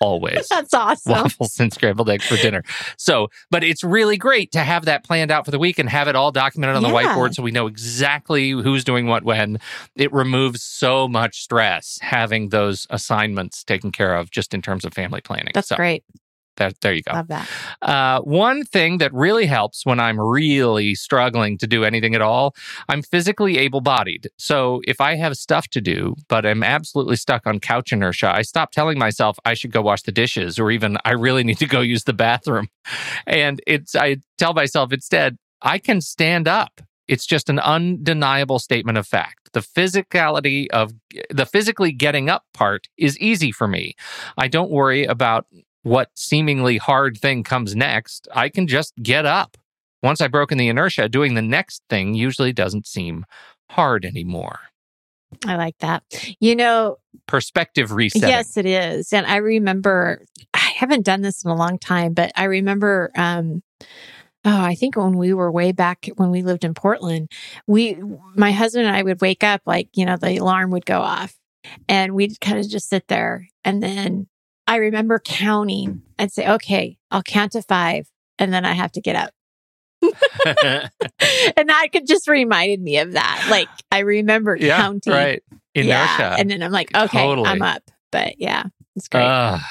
Always 0.01 0.47
That's 0.49 0.73
awesome. 0.73 1.11
waffles 1.11 1.59
and 1.59 1.71
scrambled 1.71 2.09
eggs 2.09 2.25
for 2.25 2.35
dinner. 2.37 2.63
So, 2.97 3.27
but 3.51 3.63
it's 3.63 3.83
really 3.83 4.17
great 4.17 4.51
to 4.53 4.59
have 4.59 4.85
that 4.85 5.03
planned 5.03 5.29
out 5.29 5.45
for 5.45 5.51
the 5.51 5.59
week 5.59 5.77
and 5.77 5.87
have 5.87 6.07
it 6.07 6.15
all 6.15 6.31
documented 6.31 6.75
on 6.75 6.81
the 6.81 6.89
whiteboard 6.89 7.35
so 7.35 7.43
we 7.43 7.51
know 7.51 7.67
exactly 7.67 8.49
who's 8.49 8.83
doing 8.83 9.05
what 9.05 9.23
when. 9.23 9.59
It 9.95 10.11
removes 10.11 10.63
so 10.63 11.07
much 11.07 11.41
stress 11.41 11.99
having 12.01 12.49
those 12.49 12.87
assignments 12.89 13.63
taken 13.63 13.91
care 13.91 14.15
of 14.15 14.31
just 14.31 14.53
in 14.53 14.61
terms 14.61 14.85
of 14.85 14.93
family 14.93 15.21
planning. 15.21 15.51
That's 15.53 15.67
so 15.69 15.75
great. 15.75 16.03
That, 16.57 16.79
there 16.81 16.93
you 16.93 17.01
go. 17.01 17.13
Love 17.13 17.27
that. 17.29 17.49
Uh, 17.81 18.21
one 18.21 18.63
thing 18.63 18.97
that 18.99 19.13
really 19.13 19.45
helps 19.45 19.85
when 19.85 19.99
I'm 19.99 20.19
really 20.19 20.95
struggling 20.95 21.57
to 21.59 21.67
do 21.67 21.83
anything 21.83 22.13
at 22.13 22.21
all, 22.21 22.55
I'm 22.89 23.01
physically 23.01 23.57
able 23.57 23.81
bodied. 23.81 24.29
So 24.37 24.81
if 24.85 25.01
I 25.01 25.15
have 25.15 25.37
stuff 25.37 25.69
to 25.69 25.81
do, 25.81 26.15
but 26.27 26.45
I'm 26.45 26.63
absolutely 26.63 27.15
stuck 27.15 27.47
on 27.47 27.59
couch 27.59 27.91
inertia, 27.91 28.35
I 28.35 28.41
stop 28.41 28.71
telling 28.71 28.99
myself 28.99 29.37
I 29.45 29.53
should 29.53 29.71
go 29.71 29.81
wash 29.81 30.03
the 30.03 30.11
dishes 30.11 30.59
or 30.59 30.71
even 30.71 30.97
I 31.05 31.11
really 31.13 31.43
need 31.43 31.57
to 31.59 31.67
go 31.67 31.81
use 31.81 32.03
the 32.03 32.13
bathroom. 32.13 32.67
And 33.25 33.61
it's, 33.65 33.95
I 33.95 34.17
tell 34.37 34.53
myself 34.53 34.91
instead, 34.91 35.37
I 35.61 35.77
can 35.77 36.01
stand 36.01 36.47
up. 36.47 36.81
It's 37.07 37.25
just 37.25 37.49
an 37.49 37.59
undeniable 37.59 38.59
statement 38.59 38.97
of 38.97 39.05
fact. 39.07 39.49
The 39.53 39.59
physicality 39.59 40.67
of 40.69 40.93
the 41.29 41.45
physically 41.45 41.91
getting 41.91 42.29
up 42.29 42.45
part 42.53 42.87
is 42.97 43.17
easy 43.19 43.51
for 43.51 43.67
me. 43.67 43.95
I 44.37 44.47
don't 44.47 44.71
worry 44.71 45.03
about 45.03 45.45
what 45.84 46.10
seemingly 46.15 46.78
hard 46.78 47.17
thing 47.17 47.44
comes 47.44 47.76
next, 47.76 48.28
I 48.34 48.50
can 48.50 48.67
just 48.67 48.94
get 49.02 49.26
up. 49.26 49.58
Once 50.04 50.22
I've 50.22 50.32
broken 50.32 50.58
the 50.58 50.67
inertia, 50.67 51.10
doing 51.10 51.36
the 51.36 51.41
next 51.41 51.84
thing 51.89 52.13
usually 52.15 52.54
doesn't 52.54 52.88
seem 52.88 53.26
hard 53.70 54.06
anymore. 54.06 54.60
I 55.46 55.56
like 55.56 55.78
that. 55.80 56.04
You 56.39 56.56
know, 56.56 56.98
Perspective 57.28 57.91
resetting. 57.91 58.28
yes, 58.30 58.58
it 58.58 58.65
is. 58.65 59.13
And 59.13 59.26
I 59.26 59.38
remember, 59.38 60.24
I 60.54 60.72
haven't 60.76 61.06
done 61.06 61.22
this 61.22 61.44
in 61.44 61.52
a 61.52 61.56
long 61.56 61.78
time, 61.80 62.13
but 62.13 62.32
I 62.36 62.46
remember, 62.46 63.12
um, 63.15 63.63
oh, 64.44 64.62
I 64.62 64.76
think 64.76 64.98
when 64.98 65.17
we 65.17 65.34
were 65.34 65.52
way 65.52 65.72
back 65.72 66.10
when 66.15 66.32
we 66.32 66.41
lived 66.41 66.63
in 66.65 66.74
Portland, 66.74 67.32
we, 67.67 67.98
my 68.36 68.52
husband 68.52 68.88
and 68.88 68.96
I 68.96 69.04
would 69.04 69.22
wake 69.22 69.44
up 69.44 69.62
like, 69.65 69.89
you 69.94 70.06
know, 70.06 70.17
the 70.17 70.38
alarm 70.38 70.72
would 70.72 70.86
go 70.86 71.00
off 71.00 71.36
and 71.88 72.13
we'd 72.13 72.41
kind 72.41 72.60
of 72.60 72.67
just 72.67 72.89
sit 72.89 73.08
there. 73.08 73.48
And 73.63 73.82
then 73.82 74.28
I 74.67 74.78
remember 74.78 75.19
counting 75.19 75.89
mm. 75.89 76.02
and 76.17 76.32
say, 76.32 76.47
okay, 76.47 76.97
I'll 77.10 77.24
count 77.24 77.54
to 77.54 77.62
five 77.62 78.08
and 78.39 78.54
then 78.54 78.65
I 78.65 78.74
have 78.74 78.91
to 78.93 79.02
get 79.02 79.15
up. 79.15 79.32
and 80.04 81.69
that 81.69 81.88
could 81.91 82.08
just 82.08 82.28
reminded 82.28 82.82
me 82.82 82.97
of 82.97 83.13
that. 83.13 83.47
Like 83.50 83.69
I 83.91 84.00
remember 84.00 84.58
yeah, 84.60 84.78
counting. 84.78 85.13
right. 85.13 85.43
Inertia. 85.76 86.15
Yeah. 86.19 86.36
And 86.38 86.50
then 86.50 86.63
I'm 86.63 86.71
like, 86.71 86.95
okay, 86.95 87.19
Totally. 87.19 87.47
I'm 87.47 87.62
up. 87.62 87.84
But 88.12 88.36
yeah, 88.39 88.63
it's 88.95 89.08
great. 89.08 89.24
Ugh, 89.24 89.62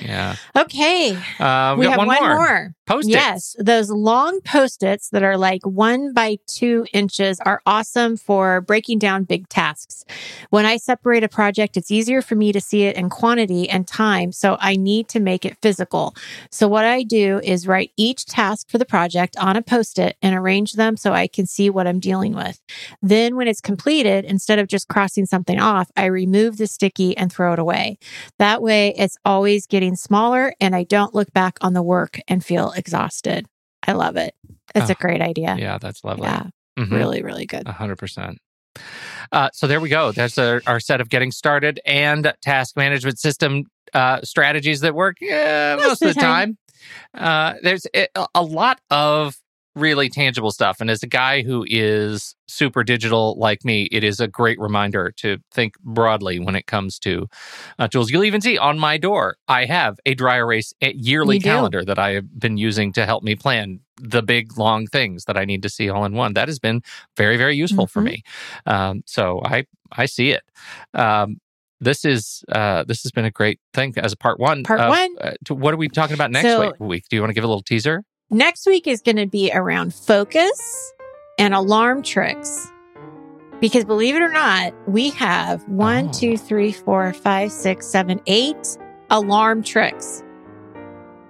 yeah. 0.00 0.36
okay. 0.56 1.16
Uh, 1.38 1.74
we, 1.76 1.86
we 1.86 1.90
have 1.90 1.98
one, 1.98 2.06
one, 2.06 2.22
more. 2.22 2.34
more. 2.34 2.74
Post-its. 2.86 3.14
Yes. 3.14 3.56
Those 3.58 3.90
long 3.90 4.40
post 4.42 4.82
its 4.82 5.08
that 5.10 5.22
are 5.22 5.38
like 5.38 5.64
one 5.64 6.12
by 6.12 6.36
two 6.46 6.86
inches 6.92 7.40
are 7.40 7.62
awesome 7.64 8.16
for 8.18 8.60
breaking 8.60 8.98
down 8.98 9.24
big 9.24 9.48
tasks. 9.48 10.04
When 10.50 10.66
I 10.66 10.76
separate 10.76 11.24
a 11.24 11.28
project, 11.28 11.78
it's 11.78 11.90
easier 11.90 12.20
for 12.20 12.34
me 12.34 12.52
to 12.52 12.60
see 12.60 12.82
it 12.82 12.96
in 12.96 13.08
quantity 13.08 13.70
and 13.70 13.88
time. 13.88 14.32
So 14.32 14.58
I 14.60 14.76
need 14.76 15.08
to 15.08 15.20
make 15.20 15.46
it 15.46 15.56
physical. 15.62 16.14
So 16.50 16.68
what 16.68 16.84
I 16.84 17.04
do 17.04 17.40
is 17.42 17.66
write 17.66 17.92
each 17.96 18.26
task 18.26 18.68
for 18.68 18.76
the 18.76 18.84
project 18.84 19.36
on 19.38 19.56
a 19.56 19.62
post 19.62 19.98
it 19.98 20.16
and 20.20 20.34
arrange 20.34 20.74
them 20.74 20.96
so 20.96 21.12
I 21.12 21.26
can 21.26 21.46
see 21.46 21.70
what 21.70 21.86
I'm 21.86 22.00
dealing 22.00 22.34
with. 22.34 22.60
Then 23.00 23.36
when 23.36 23.48
it's 23.48 23.60
completed, 23.62 24.26
instead 24.26 24.58
of 24.58 24.68
just 24.68 24.88
crossing 24.88 25.24
something 25.24 25.58
off, 25.58 25.90
I 25.96 26.06
remove 26.06 26.58
the 26.58 26.66
sticky 26.66 27.16
and 27.16 27.32
throw 27.32 27.54
it 27.54 27.58
away. 27.58 27.98
That 28.38 28.60
way 28.60 28.94
it's 28.96 29.16
always 29.24 29.66
getting 29.66 29.83
smaller 29.92 30.54
and 30.60 30.74
I 30.74 30.84
don't 30.84 31.14
look 31.14 31.32
back 31.32 31.58
on 31.60 31.74
the 31.74 31.82
work 31.82 32.18
and 32.28 32.44
feel 32.44 32.72
exhausted. 32.72 33.46
I 33.86 33.92
love 33.92 34.16
it. 34.16 34.34
It's 34.74 34.88
a 34.90 34.94
Oh, 34.94 34.96
great 34.98 35.20
idea. 35.20 35.56
Yeah, 35.58 35.78
that's 35.78 36.02
lovely. 36.04 36.26
Yeah, 36.26 36.44
Mhm. 36.78 36.90
really, 36.92 37.22
really 37.22 37.46
good. 37.46 37.68
A 37.68 37.72
hundred 37.72 37.96
percent. 37.96 38.38
Uh, 39.30 39.50
so 39.52 39.66
there 39.66 39.80
we 39.80 39.88
go. 39.88 40.10
That's 40.12 40.36
our, 40.38 40.62
our 40.66 40.80
set 40.80 41.00
of 41.00 41.08
getting 41.08 41.30
started 41.30 41.80
and 41.84 42.32
task 42.42 42.76
management 42.76 43.18
system 43.18 43.64
uh, 43.92 44.20
strategies 44.22 44.80
that 44.80 44.94
work 44.94 45.16
yeah, 45.20 45.76
most, 45.76 46.02
of 46.02 46.14
the 46.14 46.20
time. 46.20 46.58
Uh, 47.12 47.54
there's 47.62 47.86
a, 47.94 48.08
a 48.34 48.42
lot 48.42 48.80
of 48.90 49.36
really 49.74 50.08
tangible 50.08 50.50
stuff. 50.50 50.80
And 50.80 50.90
as 50.90 51.02
a 51.02 51.06
guy 51.06 51.42
who 51.42 51.64
is 51.68 52.36
super 52.46 52.84
digital 52.84 53.36
like 53.38 53.64
me, 53.64 53.88
it 53.90 54.04
is 54.04 54.20
a 54.20 54.28
great 54.28 54.58
reminder 54.58 55.12
to 55.18 55.38
think 55.52 55.74
broadly 55.80 56.38
when 56.38 56.54
it 56.54 56.66
comes 56.66 56.98
to 57.00 57.28
uh, 57.78 57.88
tools. 57.88 58.10
You'll 58.10 58.24
even 58.24 58.40
see 58.40 58.56
on 58.58 58.78
my 58.78 58.98
door, 58.98 59.36
I 59.48 59.64
have 59.64 59.98
a 60.06 60.14
dry 60.14 60.36
erase 60.36 60.72
yearly 60.80 61.40
calendar 61.40 61.84
that 61.84 61.98
I 61.98 62.10
have 62.10 62.38
been 62.38 62.56
using 62.56 62.92
to 62.92 63.06
help 63.06 63.22
me 63.22 63.34
plan 63.34 63.80
the 64.00 64.22
big 64.22 64.58
long 64.58 64.86
things 64.86 65.24
that 65.24 65.36
I 65.36 65.44
need 65.44 65.62
to 65.62 65.68
see 65.68 65.88
all 65.88 66.04
in 66.04 66.14
one. 66.14 66.34
That 66.34 66.48
has 66.48 66.58
been 66.58 66.82
very, 67.16 67.36
very 67.36 67.56
useful 67.56 67.86
mm-hmm. 67.86 67.92
for 67.92 68.00
me. 68.00 68.22
Um, 68.66 69.02
so 69.06 69.40
I 69.44 69.66
I 69.92 70.06
see 70.06 70.30
it. 70.30 70.42
Um, 70.94 71.40
this 71.80 72.04
is 72.04 72.44
uh, 72.50 72.84
this 72.84 73.02
has 73.02 73.12
been 73.12 73.24
a 73.24 73.30
great 73.30 73.60
thing 73.72 73.94
as 73.96 74.12
a 74.12 74.16
part 74.16 74.40
one. 74.40 74.64
Part 74.64 74.80
one. 74.88 75.16
Uh, 75.20 75.32
what 75.54 75.74
are 75.74 75.76
we 75.76 75.88
talking 75.88 76.14
about 76.14 76.30
next 76.30 76.48
so, 76.48 76.72
week? 76.80 77.04
Do 77.08 77.16
you 77.16 77.22
want 77.22 77.30
to 77.30 77.34
give 77.34 77.44
a 77.44 77.48
little 77.48 77.62
teaser? 77.62 78.04
Next 78.30 78.66
week 78.66 78.86
is 78.86 79.02
going 79.02 79.16
to 79.16 79.26
be 79.26 79.50
around 79.52 79.94
focus 79.94 80.92
and 81.38 81.52
alarm 81.54 82.02
tricks. 82.02 82.70
Because 83.60 83.84
believe 83.84 84.16
it 84.16 84.22
or 84.22 84.30
not, 84.30 84.72
we 84.88 85.10
have 85.10 85.62
one, 85.68 86.08
oh. 86.08 86.12
two, 86.12 86.36
three, 86.36 86.72
four, 86.72 87.12
five, 87.12 87.52
six, 87.52 87.86
seven, 87.86 88.20
eight 88.26 88.78
alarm 89.10 89.62
tricks. 89.62 90.22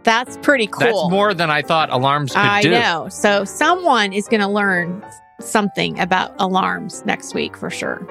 That's 0.04 0.37
pretty 0.38 0.66
cool. 0.66 0.80
That's 0.80 1.11
more 1.11 1.35
than 1.35 1.50
I 1.50 1.62
thought 1.62 1.90
alarms 1.90 2.33
could 2.33 2.40
I 2.40 2.62
do. 2.62 2.74
I 2.74 2.80
know. 2.80 3.09
So 3.09 3.44
someone 3.44 4.12
is 4.12 4.28
going 4.28 4.40
to 4.40 4.48
learn 4.48 5.04
something 5.40 5.98
about 5.98 6.35
alarms 6.38 7.04
next 7.04 7.35
week 7.35 7.57
for 7.57 7.70
sure. 7.70 8.07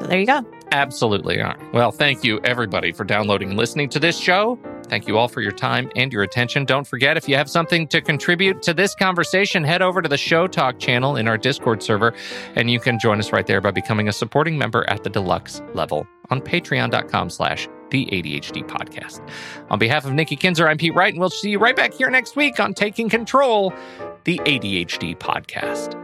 So 0.00 0.06
there 0.06 0.18
you 0.18 0.26
go. 0.26 0.44
Absolutely. 0.72 1.42
Well, 1.72 1.90
thank 1.90 2.24
you 2.24 2.40
everybody 2.44 2.92
for 2.92 3.04
downloading 3.04 3.50
and 3.50 3.58
listening 3.58 3.88
to 3.90 4.00
this 4.00 4.18
show. 4.18 4.58
Thank 4.90 5.06
you 5.06 5.16
all 5.16 5.28
for 5.28 5.40
your 5.40 5.52
time 5.52 5.88
and 5.94 6.12
your 6.12 6.24
attention. 6.24 6.64
Don't 6.64 6.84
forget, 6.84 7.16
if 7.16 7.28
you 7.28 7.36
have 7.36 7.48
something 7.48 7.86
to 7.88 8.00
contribute 8.00 8.60
to 8.62 8.74
this 8.74 8.92
conversation, 8.92 9.62
head 9.62 9.82
over 9.82 10.02
to 10.02 10.08
the 10.08 10.18
Show 10.18 10.48
Talk 10.48 10.80
channel 10.80 11.14
in 11.14 11.28
our 11.28 11.38
Discord 11.38 11.80
server, 11.80 12.12
and 12.56 12.68
you 12.68 12.80
can 12.80 12.98
join 12.98 13.20
us 13.20 13.32
right 13.32 13.46
there 13.46 13.60
by 13.60 13.70
becoming 13.70 14.08
a 14.08 14.12
supporting 14.12 14.58
member 14.58 14.84
at 14.90 15.04
the 15.04 15.08
deluxe 15.08 15.62
level 15.74 16.08
on 16.30 16.40
patreon.com 16.40 17.30
slash 17.30 17.68
the 17.90 18.06
ADHD 18.06 18.66
podcast. 18.66 19.20
On 19.70 19.78
behalf 19.78 20.04
of 20.04 20.12
Nikki 20.12 20.34
Kinzer, 20.34 20.68
I'm 20.68 20.76
Pete 20.76 20.94
Wright, 20.96 21.12
and 21.12 21.20
we'll 21.20 21.30
see 21.30 21.50
you 21.50 21.60
right 21.60 21.76
back 21.76 21.94
here 21.94 22.10
next 22.10 22.34
week 22.34 22.58
on 22.58 22.74
Taking 22.74 23.08
Control, 23.08 23.72
the 24.24 24.40
ADHD 24.40 25.16
podcast. 25.16 25.94